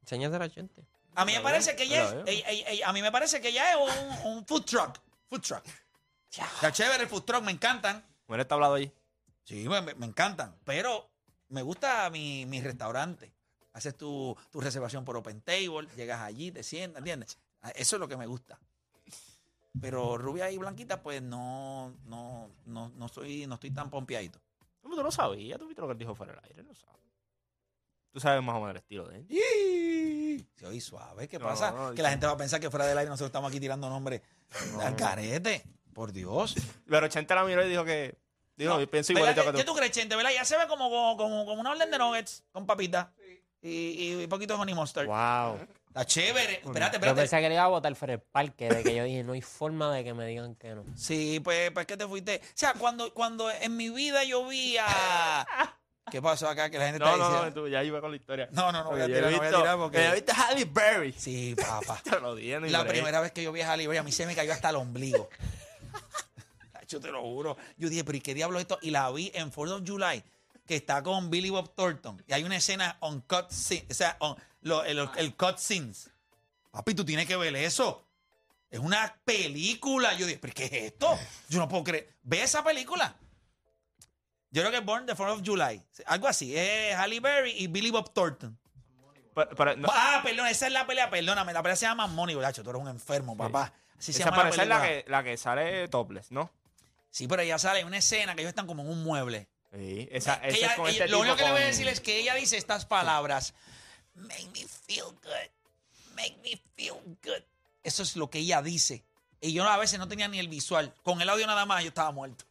Enséñasela 0.00 0.46
a 0.46 0.48
Chente. 0.50 0.82
A 1.14 1.24
mí 1.24 1.32
me 1.32 1.38
La 1.38 1.44
parece 1.44 1.76
que 1.76 1.84
la 1.84 1.90
ya 1.90 2.04
es, 2.04 2.14
veo. 2.14 2.24
ey, 2.26 2.42
ey, 2.46 2.64
ey, 2.66 2.82
a 2.82 2.92
mí 2.92 3.00
me 3.02 3.12
parece 3.12 3.40
que 3.40 3.52
ya 3.52 3.70
es 3.72 3.76
un, 4.24 4.32
un 4.32 4.46
food 4.46 4.64
truck. 4.64 4.98
Food 5.32 5.40
truck. 5.40 5.64
Está 6.28 6.70
chévere 6.70 7.04
el 7.04 7.08
food 7.08 7.22
truck, 7.22 7.42
me 7.42 7.52
encantan. 7.52 8.04
Bueno, 8.26 8.42
está 8.42 8.54
hablado 8.54 8.74
ahí. 8.74 8.92
Sí, 9.44 9.66
me, 9.66 9.80
me 9.80 10.04
encantan. 10.04 10.54
Pero 10.62 11.10
me 11.48 11.62
gusta 11.62 12.10
mi, 12.10 12.44
mi 12.44 12.60
restaurante. 12.60 13.32
Haces 13.72 13.96
tu, 13.96 14.36
tu 14.50 14.60
reservación 14.60 15.06
por 15.06 15.16
Open 15.16 15.40
Table, 15.40 15.88
llegas 15.96 16.20
allí, 16.20 16.52
te 16.52 16.62
sientas, 16.62 16.98
¿entiendes? 16.98 17.38
Ah, 17.62 17.70
Eso 17.70 17.96
es 17.96 18.00
lo 18.00 18.08
que 18.08 18.18
me 18.18 18.26
gusta. 18.26 18.60
Pero 19.80 20.18
rubia 20.18 20.50
y 20.50 20.58
blanquita, 20.58 21.02
pues 21.02 21.22
no, 21.22 21.96
no, 22.04 22.50
no, 22.66 22.90
no 22.90 23.08
soy, 23.08 23.46
no 23.46 23.54
estoy 23.54 23.70
tan 23.70 23.88
pompeadito. 23.88 24.38
¿Cómo 24.82 24.96
tú 24.96 25.02
lo 25.02 25.10
sabías? 25.10 25.58
¿Tú 25.58 25.66
viste 25.66 25.80
lo 25.80 25.88
que 25.88 25.92
él 25.92 25.98
dijo 25.98 26.14
fuera 26.14 26.34
del 26.34 26.44
aire? 26.44 26.62
No 26.62 26.74
sabes. 26.74 27.00
Tú 28.12 28.20
sabes 28.20 28.44
más 28.44 28.54
o 28.56 28.60
menos 28.60 28.72
el 28.72 28.76
estilo 28.76 29.08
de 29.08 29.16
él. 29.16 29.26
Sí, 30.56 30.64
oye, 30.64 30.80
suave, 30.80 31.28
¿qué 31.28 31.38
No, 31.38 31.46
pasa? 31.46 31.70
no, 31.70 31.94
que 31.94 32.02
la 32.02 32.10
gente 32.10 32.26
va 32.26 32.32
a 32.32 32.36
pensar 32.36 32.60
que 32.60 32.70
fuera 32.70 32.86
del 32.86 32.96
aire 32.98 33.08
nosotros 33.08 33.28
estamos 33.28 33.50
aquí 33.50 33.60
tirando 33.60 33.88
nombres 33.88 34.20
al 34.80 34.96
carete. 34.96 35.64
Por 35.92 36.12
Dios. 36.12 36.54
Pero 36.88 37.06
Chente 37.08 37.34
la 37.34 37.44
miró 37.44 37.64
y 37.66 37.68
dijo 37.68 37.84
que. 37.84 38.16
Dijo, 38.56 38.74
No, 38.74 38.80
yo 38.80 38.90
pienso 38.90 39.12
¿verdad 39.14 39.30
igualito 39.32 39.42
que- 39.44 39.52
que 39.52 39.58
¿Qué 39.58 39.64
tú. 39.64 39.72
tú 39.72 39.78
crees, 39.78 39.92
Chente? 39.92 40.16
¿Verdad? 40.16 40.30
Ya 40.34 40.44
se 40.44 40.56
ve 40.56 40.66
como, 40.68 40.88
como, 40.90 41.16
como, 41.16 41.44
como 41.46 41.60
una 41.60 41.70
orden 41.70 41.90
de 41.90 41.98
nuggets 41.98 42.44
con 42.52 42.64
papitas. 42.66 43.08
Y, 43.60 44.22
y 44.22 44.26
poquito 44.26 44.54
de 44.56 44.60
honey 44.62 44.74
mustard. 44.74 45.06
Wow. 45.06 45.58
Está 45.88 46.04
chévere. 46.06 46.54
Espérate, 46.54 46.80
Yo 46.80 46.96
espérate. 46.96 47.14
pensé 47.20 47.40
que 47.40 47.48
le 47.48 47.54
iba 47.54 47.64
a 47.64 47.68
botar 47.68 47.94
fuera 47.94 48.14
el 48.14 48.20
parque, 48.20 48.68
de 48.70 48.82
que 48.82 48.94
yo 48.94 49.04
dije, 49.04 49.22
no 49.22 49.34
hay 49.34 49.42
forma 49.42 49.94
de 49.94 50.02
que 50.02 50.14
me 50.14 50.26
digan 50.26 50.54
que 50.56 50.74
no. 50.74 50.84
Sí, 50.96 51.38
pues, 51.44 51.70
pues 51.70 51.86
que 51.86 51.96
te 51.98 52.06
fuiste. 52.08 52.40
O 52.42 52.48
sea, 52.54 52.72
cuando, 52.74 53.12
cuando 53.12 53.50
en 53.50 53.76
mi 53.76 53.90
vida 53.90 54.24
yo 54.24 54.46
vi 54.48 54.76
a. 54.78 55.46
¿Qué 56.10 56.20
pasó 56.20 56.48
acá? 56.48 56.68
Que 56.68 56.78
la 56.78 56.86
gente 56.86 56.98
No, 56.98 57.06
está 57.12 57.16
no, 57.30 57.44
no, 57.44 57.52
tú 57.52 57.68
ya 57.68 57.82
iba 57.84 58.00
con 58.00 58.10
la 58.10 58.16
historia. 58.16 58.48
No, 58.52 58.72
no, 58.72 58.82
no, 58.84 58.90
voy 58.90 59.00
a 59.00 59.06
tirar, 59.06 59.30
no 59.30 59.38
voy 59.38 59.46
a 59.46 59.50
tirar 59.50 59.76
porque- 59.78 60.24
Halle 60.36 60.64
Berry. 60.64 61.12
Sí, 61.12 61.54
papá. 61.54 62.00
Te 62.04 62.18
lo 62.20 62.34
dije, 62.34 62.58
La 62.60 62.84
primera 62.86 63.20
vez 63.20 63.32
que 63.32 63.42
yo 63.42 63.52
vi 63.52 63.60
a 63.62 63.70
Halle 63.72 63.86
Berry, 63.86 63.98
a 63.98 64.02
mí 64.02 64.12
se 64.12 64.26
me 64.26 64.34
cayó 64.34 64.52
hasta 64.52 64.70
el 64.70 64.76
ombligo. 64.76 65.28
Yo 66.88 67.00
te 67.00 67.10
lo 67.10 67.22
juro. 67.22 67.56
Yo 67.78 67.88
dije, 67.88 68.04
pero 68.04 68.18
¿y 68.18 68.20
qué 68.20 68.34
diablo 68.34 68.58
es 68.58 68.62
esto? 68.64 68.78
Y 68.82 68.90
la 68.90 69.10
vi 69.10 69.30
en 69.34 69.50
4th 69.50 69.70
of 69.80 69.82
July, 69.88 70.22
que 70.66 70.76
está 70.76 71.02
con 71.02 71.30
Billy 71.30 71.48
Bob 71.48 71.74
Thornton. 71.74 72.22
Y 72.26 72.34
hay 72.34 72.44
una 72.44 72.56
escena 72.56 72.98
on 73.00 73.22
cut 73.22 73.50
scene, 73.50 73.86
o 73.90 73.94
sea, 73.94 74.16
on- 74.20 74.36
lo- 74.60 74.84
el, 74.84 75.08
el 75.16 75.34
cut 75.34 75.56
scenes. 75.56 76.10
Papi, 76.70 76.94
tú 76.94 77.02
tienes 77.02 77.26
que 77.26 77.36
ver 77.36 77.56
eso. 77.56 78.06
Es 78.70 78.78
una 78.78 79.16
película. 79.24 80.12
Yo 80.14 80.26
dije, 80.26 80.38
¿pero 80.38 80.52
qué 80.52 80.64
es 80.66 80.72
esto? 80.72 81.18
Yo 81.48 81.60
no 81.60 81.68
puedo 81.68 81.82
creer. 81.84 82.14
Ve 82.24 82.42
esa 82.42 82.62
película. 82.62 83.16
Yo 84.52 84.62
creo 84.62 84.70
que 84.70 84.78
es 84.78 84.84
Born 84.84 85.06
the 85.06 85.14
4th 85.14 85.32
of 85.32 85.42
July. 85.44 85.82
Algo 86.06 86.28
así. 86.28 86.56
Es 86.56 86.94
Halle 86.94 87.18
Berry 87.20 87.52
y 87.58 87.66
Billy 87.66 87.90
Bob 87.90 88.12
Thornton. 88.12 88.56
Pero- 89.34 89.50
pero 89.56 89.76
no- 89.76 89.88
Ah, 89.90 90.20
perdón, 90.22 90.46
esa 90.46 90.66
es 90.66 90.72
la 90.72 90.86
pelea, 90.86 91.08
perdóname. 91.10 91.52
La 91.54 91.62
pelea 91.62 91.74
se 91.76 91.86
llama 91.86 92.06
Money, 92.06 92.34
tú 92.36 92.40
eres 92.70 92.74
un 92.82 92.88
enfermo, 92.88 93.36
papá. 93.36 93.72
Así 93.98 94.12
se 94.12 94.20
esa 94.20 94.30
llama 94.30 94.36
la 94.36 94.50
parece 94.50 94.66
la 94.66 94.82
que, 94.82 95.04
la 95.08 95.24
que 95.24 95.36
sale 95.38 95.88
topless, 95.88 96.30
¿no? 96.30 96.50
Sí, 97.10 97.26
pero 97.28 97.40
ella 97.42 97.58
sale 97.58 97.80
en 97.80 97.86
una 97.86 97.98
escena 97.98 98.34
que 98.34 98.42
ellos 98.42 98.50
están 98.50 98.66
como 98.66 98.82
en 98.82 98.90
un 98.90 99.02
mueble. 99.02 99.48
Sí, 99.72 100.06
esa, 100.12 100.34
esa 100.34 100.46
Ella- 100.48 100.66
es 100.72 100.76
con 100.76 100.86
ella- 100.88 100.98
este 101.04 101.08
lo 101.08 101.20
único 101.20 101.36
que 101.36 101.44
le 101.44 101.50
voy 101.52 101.62
a 101.62 101.66
decir 101.66 101.88
es 101.88 102.00
que 102.00 102.18
ella 102.18 102.34
dice 102.34 102.58
estas 102.58 102.84
palabras. 102.84 103.54
Make 104.14 104.48
me 104.52 104.66
feel 104.66 105.04
good. 105.06 106.14
Make 106.14 106.36
me 106.42 106.60
feel 106.76 106.94
good. 107.24 107.42
Eso 107.82 108.02
es 108.02 108.16
lo 108.16 108.28
que 108.28 108.40
ella 108.40 108.60
dice. 108.60 109.02
Y 109.40 109.54
yo 109.54 109.66
a 109.66 109.78
veces 109.78 109.98
no 109.98 110.08
tenía 110.08 110.28
ni 110.28 110.38
el 110.38 110.48
visual. 110.48 110.92
Con 111.02 111.22
el 111.22 111.28
audio 111.30 111.46
nada 111.46 111.64
más 111.64 111.82
yo 111.82 111.88
estaba 111.88 112.12
muerto. 112.12 112.44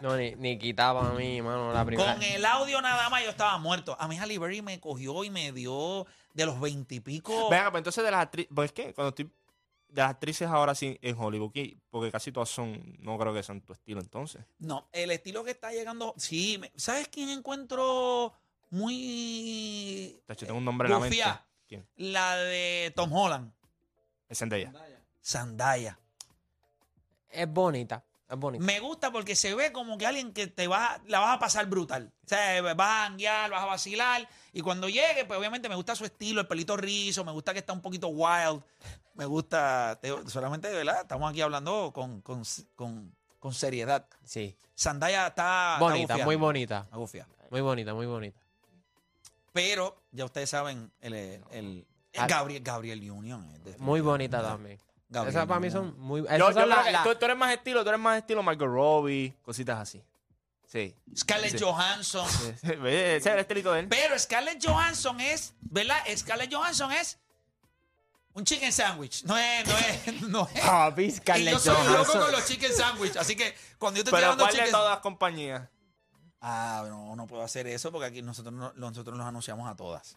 No, 0.00 0.16
ni, 0.16 0.34
ni 0.36 0.58
quitaba 0.58 1.08
a 1.10 1.12
mí, 1.12 1.42
mano, 1.42 1.72
la 1.72 1.84
primera. 1.84 2.14
Con 2.14 2.22
el 2.22 2.44
audio 2.44 2.80
nada 2.80 3.08
más 3.10 3.22
yo 3.22 3.30
estaba 3.30 3.58
muerto. 3.58 3.96
A 4.00 4.08
mí 4.08 4.16
Halle 4.18 4.38
Berry 4.38 4.62
me 4.62 4.80
cogió 4.80 5.24
y 5.24 5.30
me 5.30 5.52
dio 5.52 6.06
de 6.34 6.46
los 6.46 6.58
veintipico. 6.60 7.48
Venga, 7.50 7.70
pues 7.70 7.80
entonces 7.80 8.04
de 8.04 8.10
las 8.10 8.20
actrices, 8.22 8.50
pues 8.54 8.66
es 8.66 8.72
que 8.72 8.94
cuando 8.94 9.10
estoy 9.10 9.26
de 9.88 10.02
las 10.02 10.10
actrices 10.10 10.48
ahora 10.48 10.74
sí 10.74 10.98
en 11.02 11.16
Hollywood, 11.18 11.52
que- 11.52 11.76
porque 11.90 12.10
casi 12.12 12.30
todas 12.32 12.48
son, 12.48 12.96
no 13.00 13.18
creo 13.18 13.34
que 13.34 13.42
son 13.42 13.60
tu 13.60 13.72
estilo 13.72 14.00
entonces. 14.00 14.42
No, 14.58 14.88
el 14.92 15.10
estilo 15.10 15.42
que 15.44 15.50
está 15.50 15.72
llegando. 15.72 16.14
Sí, 16.16 16.58
me- 16.58 16.72
¿sabes 16.76 17.08
quién 17.08 17.28
encuentro 17.28 18.32
muy. 18.70 20.20
De 20.26 20.34
hecho, 20.34 20.46
tengo 20.46 20.58
un 20.58 20.64
nombre 20.64 20.86
en 20.86 20.92
la 20.94 21.00
mente. 21.00 21.22
¿Quién? 21.68 21.86
La 21.96 22.36
de 22.36 22.92
Tom 22.96 23.12
Holland. 23.12 23.52
Es 24.28 24.38
Zendaya. 24.38 24.72
Zendaya. 25.22 25.98
Es 27.28 27.48
bonita, 27.48 28.04
Me 28.64 28.80
gusta 28.80 29.10
porque 29.10 29.34
se 29.36 29.54
ve 29.54 29.72
como 29.72 29.98
que 29.98 30.06
alguien 30.06 30.32
que 30.32 30.46
te 30.46 30.66
va, 30.68 31.00
la 31.06 31.18
vas 31.20 31.36
a 31.36 31.38
pasar 31.38 31.66
brutal. 31.66 32.12
O 32.24 32.28
sea, 32.28 32.60
vas 32.62 32.76
a 32.78 33.02
janguear, 33.06 33.50
vas 33.50 33.62
a 33.62 33.66
vacilar. 33.66 34.28
Y 34.52 34.60
cuando 34.62 34.88
llegue, 34.88 35.24
pues 35.26 35.38
obviamente 35.38 35.68
me 35.68 35.74
gusta 35.74 35.94
su 35.96 36.04
estilo, 36.04 36.40
el 36.40 36.46
pelito 36.46 36.76
rizo, 36.76 37.24
me 37.24 37.32
gusta 37.32 37.52
que 37.52 37.58
está 37.60 37.72
un 37.72 37.82
poquito 37.82 38.08
wild. 38.08 38.62
Me 39.14 39.24
gusta, 39.26 39.98
te- 40.00 40.28
solamente, 40.28 40.70
¿verdad? 40.70 41.02
Estamos 41.02 41.30
aquí 41.30 41.40
hablando 41.40 41.92
con, 41.92 42.20
con, 42.22 42.42
con, 42.76 43.14
con 43.38 43.52
seriedad. 43.54 44.06
Sí. 44.24 44.56
Zendaya 44.78 45.26
está... 45.26 45.76
Bonita, 45.80 46.16
muy 46.24 46.36
bonita. 46.36 46.82
Está 46.84 46.96
gufia. 46.96 47.28
Muy 47.50 47.60
bonita, 47.60 47.92
muy 47.94 48.06
bonita. 48.06 48.38
Pero, 49.52 50.00
ya 50.12 50.24
ustedes 50.24 50.48
saben, 50.50 50.90
el, 51.00 51.14
el, 51.14 51.44
el- 51.50 51.86
Ah. 52.16 52.26
Gabriel, 52.26 52.60
Gabriel 52.64 53.08
Union. 53.08 53.46
Muy 53.78 54.00
bonita 54.00 54.42
también. 54.42 54.80
Gabriel 55.10 55.34
Esas 55.36 55.46
para 55.48 55.60
mí 55.60 55.70
son 55.70 55.98
muy. 55.98 56.20
Yo, 56.22 56.26
Esas 56.26 56.38
yo 56.38 56.44
son 56.46 56.54
creo 56.54 56.66
las- 56.66 56.84
que 56.86 56.92
las- 56.92 57.04
tú, 57.04 57.14
tú 57.16 57.24
eres 57.24 57.36
más 57.36 57.52
estilo, 57.52 57.82
tú 57.82 57.88
eres 57.88 58.00
más 58.00 58.18
estilo 58.18 58.42
Margot 58.42 58.68
Robbie, 58.68 59.34
cositas 59.42 59.78
así. 59.80 60.02
Sí. 60.66 60.94
Scarlett 61.16 61.58
Sí. 61.58 61.64
Johansson. 61.64 62.26
Ese 62.62 63.16
es 63.16 63.26
el 63.26 63.38
estilito 63.40 63.72
de 63.72 63.80
él. 63.80 63.88
Pero 63.88 64.16
Scarlett 64.18 64.64
Johansson 64.64 65.20
es, 65.20 65.52
¿verdad? 65.62 65.98
Scarlett 66.16 66.54
Johansson 66.54 66.92
es 66.92 67.18
un 68.34 68.44
chicken 68.44 68.72
sandwich. 68.72 69.24
No 69.24 69.36
es, 69.36 69.66
no 69.66 69.76
es, 69.76 70.22
no 70.28 70.48
es. 70.54 70.60
Papi, 70.60 71.02
y 71.04 71.10
Scarlett 71.10 71.54
yo 71.54 71.58
soy 71.58 71.74
loco 71.74 71.88
Johansson. 71.92 72.20
con 72.22 72.32
los 72.32 72.46
chicken 72.46 72.72
sandwich. 72.72 73.16
Así 73.16 73.34
que 73.34 73.52
cuando 73.78 73.98
yo 73.98 74.04
te 74.04 74.10
estoy 74.10 74.20
Pero 74.22 74.36
¿cuál 74.36 74.46
de 74.52 74.56
chicken 74.58 74.70
todas 74.70 74.90
las 74.90 75.00
compañías? 75.00 75.68
Ah, 76.40 76.84
no, 76.88 77.16
no 77.16 77.26
puedo 77.26 77.42
hacer 77.42 77.66
eso 77.66 77.90
porque 77.90 78.06
aquí 78.06 78.22
nosotros, 78.22 78.54
no- 78.54 78.72
nosotros 78.76 79.18
nos 79.18 79.26
anunciamos 79.26 79.68
a 79.68 79.74
todas. 79.74 80.16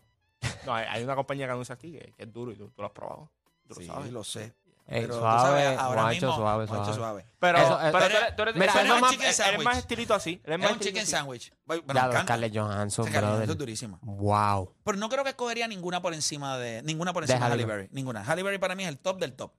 No, 0.68 0.74
hay, 0.76 0.86
hay 0.88 1.04
una 1.04 1.16
compañía 1.16 1.48
que 1.48 1.52
anuncia 1.54 1.74
aquí 1.74 1.92
que, 1.94 2.14
que 2.16 2.24
es 2.24 2.32
duro 2.32 2.52
y 2.52 2.56
tú, 2.56 2.70
tú 2.70 2.82
lo 2.82 2.88
has 2.88 2.94
probado. 2.94 3.32
Tú 3.68 3.76
Sí, 3.76 3.88
lo 3.88 3.94
sabes. 3.96 4.12
lo 4.12 4.24
sé. 4.24 4.54
Ey, 4.86 5.02
Pero 5.04 5.14
tú 5.14 5.20
suave, 5.22 5.64
sabes, 5.64 5.80
ahora 5.80 6.02
guacho, 6.02 6.14
mismo, 6.16 6.36
suave, 6.36 6.66
guacho, 6.66 6.94
suave. 6.94 7.26
Pero, 7.40 7.58
Eso, 7.58 7.80
pero 7.80 7.92
tú 7.92 7.98
eres, 8.18 8.36
tú 8.36 8.42
eres, 8.44 8.56
mira, 8.56 8.72
tú 8.74 8.80
eres 8.80 8.86
eso 8.92 8.94
más, 8.94 9.02
más- 9.02 9.12
chicken 9.12 9.78
estilito 9.78 10.14
así. 10.14 10.42
Eres 10.44 10.56
Es 10.60 10.64
más 10.64 10.72
un 10.74 10.80
chicken 10.80 11.08
sandwich. 11.08 11.54
Bueno, 11.66 11.84
Ya. 11.94 12.22
Scarlett 12.22 12.54
Johansson, 12.58 13.08
Scarlett 13.08 13.50
es 13.50 13.58
durísima. 13.58 13.98
Wow. 14.02 14.76
Pero 14.84 14.98
no 14.98 15.08
creo 15.10 15.24
que 15.24 15.30
escogería 15.30 15.68
ninguna 15.70 16.02
por 16.02 16.14
encima 16.14 16.58
de. 16.58 16.82
Ninguna 16.84 17.14
por 17.14 17.26
De 17.26 17.32
encima 17.32 17.48
de 17.48 17.54
Halle 17.54 17.64
Halle 17.64 17.74
Berry. 17.74 17.90
Ninguna. 17.92 18.24
Halle 18.24 18.44
Berry 18.44 18.58
para 18.58 18.76
mí 18.76 18.84
es 18.84 18.90
el 18.90 19.00
top 19.00 19.20
del 19.20 19.34
top. 19.34 19.54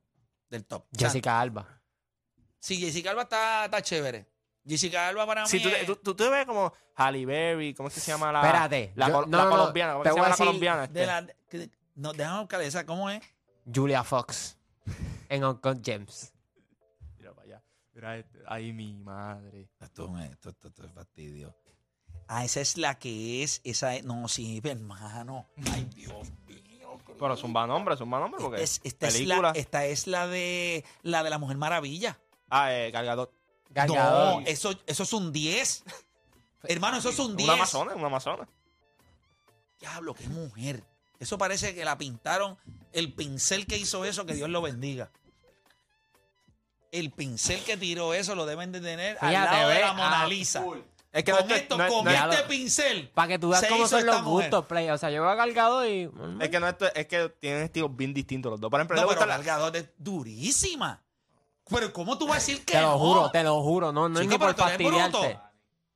Del 0.50 0.64
top. 0.66 0.84
Jessica 0.96 1.40
Alba. 1.40 1.80
Sí, 2.60 2.76
Jessica 2.78 3.10
Alba 3.10 3.22
está, 3.22 3.64
está 3.64 3.80
chévere. 3.82 4.26
Jessica 4.66 5.08
Alba 5.08 5.26
para 5.26 5.46
Sí, 5.46 5.56
mí 5.56 5.62
tú, 5.62 5.68
es- 5.70 5.86
tú, 5.86 5.96
tú 5.96 6.14
te 6.14 6.28
ves 6.28 6.44
como 6.46 6.72
Halle 6.96 7.24
Berry, 7.26 7.74
¿cómo 7.74 7.88
es 7.88 7.94
que 7.94 8.00
se 8.00 8.10
llama 8.12 8.30
la. 8.30 8.40
Espérate, 8.42 8.92
La, 8.94 9.08
yo- 9.08 9.22
la 9.22 9.26
no, 9.44 9.50
colombiana. 9.50 9.92
¿Cómo 9.94 10.04
es 10.04 10.10
se 10.10 10.16
llama 10.16 10.28
la 10.28 10.36
colombiana? 10.36 10.86
de 10.86 11.00
Este? 11.02 11.06
la, 11.06 11.26
que- 11.48 11.70
no, 11.94 12.12
déjame 12.12 12.40
buscar 12.40 12.60
esa. 12.60 12.84
¿Cómo 12.86 13.08
es? 13.10 13.22
Julia 13.72 14.04
Fox. 14.04 14.58
En 15.28 15.44
Uncle 15.44 15.80
James. 15.84 16.32
Mira 17.18 17.32
para 17.34 17.46
allá. 17.46 17.62
Mira, 17.94 18.18
este- 18.18 18.38
ay, 18.46 18.72
mi 18.72 18.94
madre. 18.94 19.68
Esto, 19.80 20.16
es- 20.18 20.30
esto, 20.30 20.50
esto- 20.50 20.68
esto 20.68 20.86
es 20.86 20.92
fastidio. 20.92 21.54
Ah, 22.26 22.44
esa 22.44 22.60
es 22.60 22.76
la 22.78 22.98
que 22.98 23.42
es. 23.42 23.60
Esa 23.64 23.94
es, 23.96 24.04
no, 24.04 24.28
sí, 24.28 24.60
hermano. 24.64 25.46
Ay, 25.72 25.84
Dios 25.94 26.28
mío. 26.46 26.98
Pero 27.18 27.36
zumba 27.36 27.66
nombre, 27.66 27.96
zumba 27.96 28.18
nombre, 28.18 28.40
porque. 28.40 28.62
Es- 28.62 28.80
esta, 28.84 29.08
es 29.08 29.14
película. 29.14 29.52
la, 29.52 29.58
esta 29.58 29.84
es 29.86 30.06
la 30.06 30.26
de 30.26 30.84
la 31.02 31.22
de 31.22 31.30
la 31.30 31.38
Mujer 31.38 31.56
Maravilla. 31.58 32.18
Ah, 32.48 32.72
eh, 32.72 32.90
cargador. 32.92 33.30
No, 33.68 33.74
Galgador. 33.74 34.42
eso, 34.46 34.72
eso 34.86 35.02
es 35.02 35.12
un 35.12 35.32
10. 35.32 35.84
Hermano, 36.62 36.96
eso 36.98 37.10
es 37.10 37.18
un 37.18 37.36
10. 37.36 37.48
Una 37.48 37.54
amazona, 37.54 37.94
una 37.94 38.06
amazona. 38.06 38.48
Diablo, 39.80 40.14
qué 40.14 40.28
mujer. 40.28 40.82
Eso 41.18 41.36
parece 41.36 41.74
que 41.74 41.84
la 41.84 41.98
pintaron. 41.98 42.56
El 42.94 43.12
pincel 43.12 43.66
que 43.66 43.76
hizo 43.76 44.04
eso, 44.06 44.24
que 44.24 44.32
Dios 44.34 44.48
lo 44.48 44.62
bendiga. 44.62 45.10
El 46.92 47.10
pincel 47.10 47.60
que 47.64 47.76
tiró 47.76 48.14
eso 48.14 48.34
lo 48.36 48.46
deben 48.46 48.70
de 48.72 48.80
tener 48.80 49.18
al 49.20 49.30
Fíjate, 49.30 49.56
lado 49.56 49.68
de 49.68 49.80
la 49.80 49.92
Mona 49.92 50.22
ah, 50.22 50.26
Lisa. 50.28 50.64
Es 51.12 51.22
que 51.24 51.32
con 51.32 51.46
no 51.48 51.54
es- 51.54 51.62
esto, 51.62 51.76
no 51.76 51.84
es- 51.84 51.92
con 51.92 52.04
no 52.04 52.10
es- 52.10 52.20
este 52.22 52.36
lo- 52.42 52.48
pincel. 52.48 53.08
Para 53.14 53.28
que 53.28 53.38
tú 53.38 53.48
veas 53.50 53.64
cómo 53.68 53.86
son 53.88 54.06
los 54.06 54.22
mujer. 54.22 54.50
gustos, 54.50 54.66
play. 54.66 54.88
O 54.90 54.98
sea, 54.98 55.10
yo 55.10 55.22
veo 55.22 55.36
cargado 55.36 55.86
y. 55.88 56.10
Es 56.40 56.48
que 56.48 56.60
no 56.60 56.68
esto- 56.68 56.92
es 56.94 57.06
que 57.06 57.28
tienen 57.40 57.62
estilos 57.64 57.94
bien 57.96 58.14
distintos 58.14 58.50
los 58.50 58.60
dos. 58.60 58.70
Por 58.70 58.80
ejemplo, 58.80 59.00
No, 59.00 59.08
pero 59.08 59.26
la- 59.26 59.38
Gadot 59.38 59.74
es 59.74 59.86
durísima. 59.98 61.02
Pero 61.68 61.92
¿cómo 61.92 62.18
tú 62.18 62.26
vas 62.26 62.36
a 62.36 62.40
decir 62.40 62.64
que 62.64 62.74
Te 62.74 62.80
lo 62.80 62.90
no? 62.92 62.98
juro, 62.98 63.30
te 63.30 63.42
lo 63.42 63.60
juro. 63.62 63.90
No, 63.92 64.08
no 64.08 64.20
es 64.20 64.22
Chico, 64.26 64.32
ni 64.32 64.38
por 64.38 64.54
pero 64.54 64.68
tú 64.68 64.74
eres 64.74 64.86
bruto. 64.86 65.00
fastidiarte. 65.22 65.43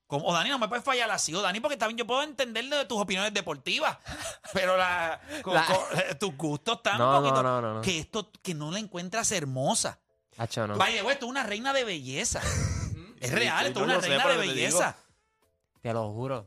¿Cómo? 0.08 0.26
O 0.26 0.32
Dani, 0.32 0.48
no 0.50 0.58
me 0.58 0.66
puedes 0.68 0.84
fallar 0.84 1.08
así, 1.12 1.32
o 1.34 1.40
Dani, 1.42 1.60
porque 1.60 1.76
también 1.76 1.98
yo 1.98 2.06
puedo 2.06 2.22
entender 2.22 2.64
de 2.64 2.84
tus 2.86 2.98
opiniones 3.00 3.32
deportivas, 3.32 3.96
pero 4.52 4.76
la, 4.76 5.20
con- 5.42 5.54
La- 5.54 5.64
con- 5.66 5.76
eh, 5.98 6.14
tus 6.16 6.34
gustos 6.36 6.78
están 6.78 6.98
No, 6.98 7.10
un 7.18 7.22
poquito... 7.22 7.42
no, 7.42 7.60
no, 7.60 7.74
no. 7.74 7.80
Que 7.82 8.00
esto, 8.00 8.30
que 8.42 8.54
no 8.54 8.72
la 8.72 8.80
encuentras 8.80 9.30
hermosa. 9.32 10.00
Hacho, 10.38 10.66
no. 10.66 10.76
Vaya, 10.76 11.02
güey, 11.02 11.12
esto 11.14 11.26
es 11.26 11.30
una 11.30 11.42
reina 11.44 11.72
de 11.72 11.84
belleza. 11.84 12.40
es 13.20 13.30
real, 13.32 13.60
sí, 13.60 13.68
esto 13.68 13.80
yo 13.80 13.84
es 13.84 13.86
una 13.86 13.94
lo 13.96 14.00
sé, 14.00 14.08
reina 14.08 14.22
pero 14.24 14.40
de 14.40 14.46
te 14.46 14.52
belleza. 14.54 14.96
Te 15.82 15.92
lo 15.92 16.10
juro. 16.12 16.44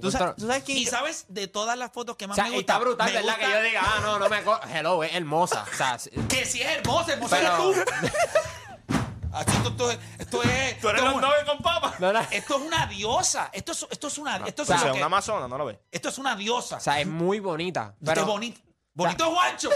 ¿Tú 0.00 0.10
sabes, 0.10 0.34
tú 0.36 0.46
sabes 0.48 0.64
quién? 0.64 0.78
Y 0.78 0.86
sabes, 0.86 1.26
de 1.28 1.46
todas 1.46 1.78
las 1.78 1.92
fotos 1.92 2.16
que 2.16 2.24
O 2.24 2.28
más 2.28 2.34
sea, 2.34 2.44
me 2.46 2.50
y 2.50 2.54
gustan... 2.56 2.74
está 2.76 2.84
brutal, 2.84 3.06
me 3.06 3.12
¿verdad? 3.12 3.32
gusta 3.34 3.46
Que 3.46 3.52
yo 3.52 3.62
diga, 3.62 3.82
ah, 3.84 4.00
no, 4.02 4.18
no 4.18 4.28
me. 4.28 4.42
co- 4.42 4.60
Hello, 4.72 5.04
es 5.04 5.14
hermosa. 5.14 5.64
O 5.72 5.76
sea, 5.76 5.98
sí- 5.98 6.10
Que 6.28 6.44
si 6.44 6.60
es 6.62 6.68
hermosa, 6.78 7.12
hermosa 7.12 7.36
Pero- 7.38 7.72
eres 7.72 7.84
tú. 7.84 8.08
Así, 9.36 9.50
esto, 9.56 9.68
esto 9.70 9.90
es... 9.90 9.98
Esto 10.18 10.42
es, 10.42 10.80
Tú 10.80 10.88
eres 10.88 11.02
esto 11.02 11.04
los 11.04 11.14
es- 11.14 11.20
novios 11.20 11.44
con 11.44 11.56
no, 12.00 12.12
no. 12.12 12.20
esto 12.30 12.56
es 12.56 12.62
una 12.62 12.86
diosa. 12.86 13.50
Esto 13.52 13.72
es, 13.72 13.86
esto 13.90 14.06
es 14.08 14.18
una... 14.18 14.36
Esto 14.46 14.62
es, 14.62 14.70
O 14.70 14.78
sea, 14.78 14.90
que- 14.92 14.96
una 14.98 15.06
amazona, 15.06 15.48
no 15.48 15.56
lo 15.58 15.66
ves. 15.66 15.78
esto 15.90 16.08
es 16.08 16.18
una 16.18 16.34
diosa. 16.36 16.76
O 16.76 16.80
sea, 16.80 17.00
es 17.00 17.06
muy 17.06 17.40
bonita. 17.40 17.94
Esto 17.94 18.04
Pero 18.04 18.20
es 18.22 18.26
bonito. 18.26 18.60
Bonito 18.94 19.24
es 19.24 19.30
Juancho. 19.30 19.70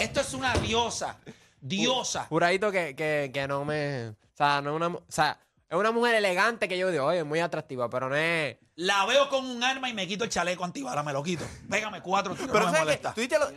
Esto 0.00 0.20
es 0.20 0.34
una 0.34 0.54
diosa. 0.54 1.16
Diosa. 1.60 2.26
juradito 2.28 2.70
que, 2.70 2.94
que, 2.94 3.30
que 3.32 3.48
no 3.48 3.64
me. 3.64 4.08
O 4.10 4.14
sea, 4.34 4.60
no 4.60 4.70
es 4.70 4.76
una. 4.76 4.86
O 4.88 5.02
sea, 5.08 5.38
es 5.68 5.76
una 5.76 5.90
mujer 5.90 6.14
elegante 6.14 6.68
que 6.68 6.78
yo 6.78 6.90
digo, 6.90 7.06
oye, 7.06 7.18
es 7.20 7.24
muy 7.26 7.40
atractiva, 7.40 7.88
pero 7.90 8.08
no 8.08 8.14
es. 8.16 8.56
La 8.76 9.04
veo 9.06 9.28
con 9.28 9.44
un 9.44 9.64
arma 9.64 9.88
y 9.88 9.94
me 9.94 10.06
quito 10.06 10.24
el 10.24 10.30
chaleco 10.30 10.64
antibala, 10.64 11.02
me 11.02 11.12
lo 11.12 11.22
quito. 11.22 11.44
Pégame 11.68 12.02
cuatro 12.02 12.34
tiros, 12.34 12.50
Pero 12.52 12.66
no 12.66 12.72
me 12.72 12.78
¿sabes 12.78 12.84
molesta. 12.84 13.14
Tú 13.14 13.20
viste 13.20 13.38
lo- 13.38 13.50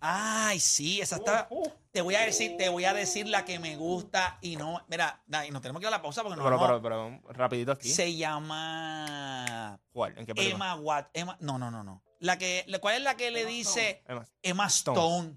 Ay, 0.00 0.60
sí, 0.60 1.00
esa 1.00 1.16
está. 1.16 1.46
Uh, 1.50 1.68
Te 1.92 2.00
voy 2.02 2.14
a 2.14 2.20
decir, 2.20 2.56
te 2.58 2.68
voy 2.68 2.84
a 2.84 2.92
decir 2.92 3.26
la 3.26 3.44
que 3.44 3.58
me 3.58 3.76
gusta 3.76 4.38
y 4.42 4.56
no. 4.56 4.84
Mira, 4.88 5.22
Dani, 5.26 5.50
nos 5.50 5.62
tenemos 5.62 5.80
que 5.80 5.84
ir 5.84 5.88
a 5.88 5.90
la 5.96 6.02
pausa 6.02 6.22
porque 6.22 6.36
no 6.36 6.44
Pero, 6.44 6.58
vamos- 6.58 6.80
pero, 6.82 7.20
pero, 7.22 7.32
rapidito 7.32 7.72
aquí. 7.72 7.88
Se 7.88 8.14
llama 8.14 9.78
¿Cuál? 9.92 10.16
¿En 10.18 10.26
qué 10.26 10.34
película? 10.34 10.54
Emma 10.54 10.74
Watt. 10.76 11.08
Emma, 11.14 11.36
no, 11.40 11.58
no, 11.58 11.70
no, 11.70 11.82
no. 11.82 12.02
La 12.20 12.36
que, 12.38 12.64
la- 12.68 12.78
¿Cuál 12.78 12.96
es 12.96 13.02
la 13.02 13.16
que 13.16 13.30
le 13.30 13.44
dice 13.46 14.02
Emma. 14.06 14.26
Emma 14.42 14.66
Stone? 14.66 15.36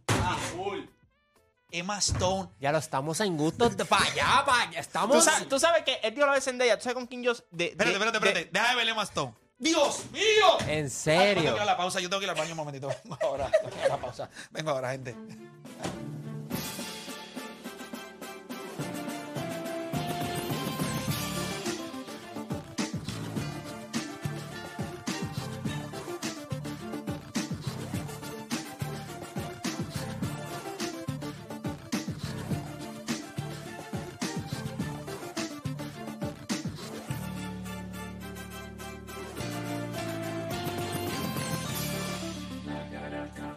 Emma 1.71 1.97
Stone. 1.99 2.49
Ya 2.59 2.71
lo 2.71 2.79
estamos 2.79 3.19
en 3.21 3.37
gustos 3.37 3.77
de 3.77 3.85
para 3.85 4.03
allá, 4.05 4.43
para 4.45 4.63
allá. 4.63 4.79
Estamos. 4.79 5.15
¿Tú 5.17 5.21
sabes, 5.23 5.47
tú 5.47 5.59
sabes 5.59 5.83
que 5.83 5.99
él 6.03 6.15
dio 6.15 6.25
la 6.25 6.31
vez 6.33 6.43
Zendaya. 6.43 6.75
¿Tú 6.77 6.83
sabes 6.83 6.95
con 6.95 7.05
quién 7.05 7.21
yo...? 7.21 7.33
De, 7.51 7.65
Espérate, 7.67 7.85
de- 7.85 7.91
espérate, 8.05 8.19
de- 8.19 8.27
espérate. 8.27 8.49
Déjame 8.51 8.75
ver 8.75 8.89
Emma 8.89 9.03
Stone. 9.03 9.33
¡Dios 9.59 10.05
mío! 10.11 10.57
En 10.67 10.85
Ay, 10.85 10.89
serio. 10.89 11.43
tengo 11.43 11.49
que 11.49 11.55
ir 11.57 11.61
a 11.61 11.65
la 11.65 11.77
pausa, 11.77 11.99
yo 11.99 12.09
tengo 12.09 12.19
que 12.21 12.25
ir 12.25 12.29
al 12.29 12.37
baño 12.37 12.51
un 12.51 12.57
momentito. 12.57 12.87
Vengo 13.03 13.17
ahora, 13.21 13.51
tengo 13.51 13.69
que 13.69 13.79
ir 13.79 13.85
a 13.85 13.89
la 13.89 13.97
pausa. 13.97 14.29
Vengo 14.51 14.71
ahora, 14.71 14.91
gente. 14.91 15.15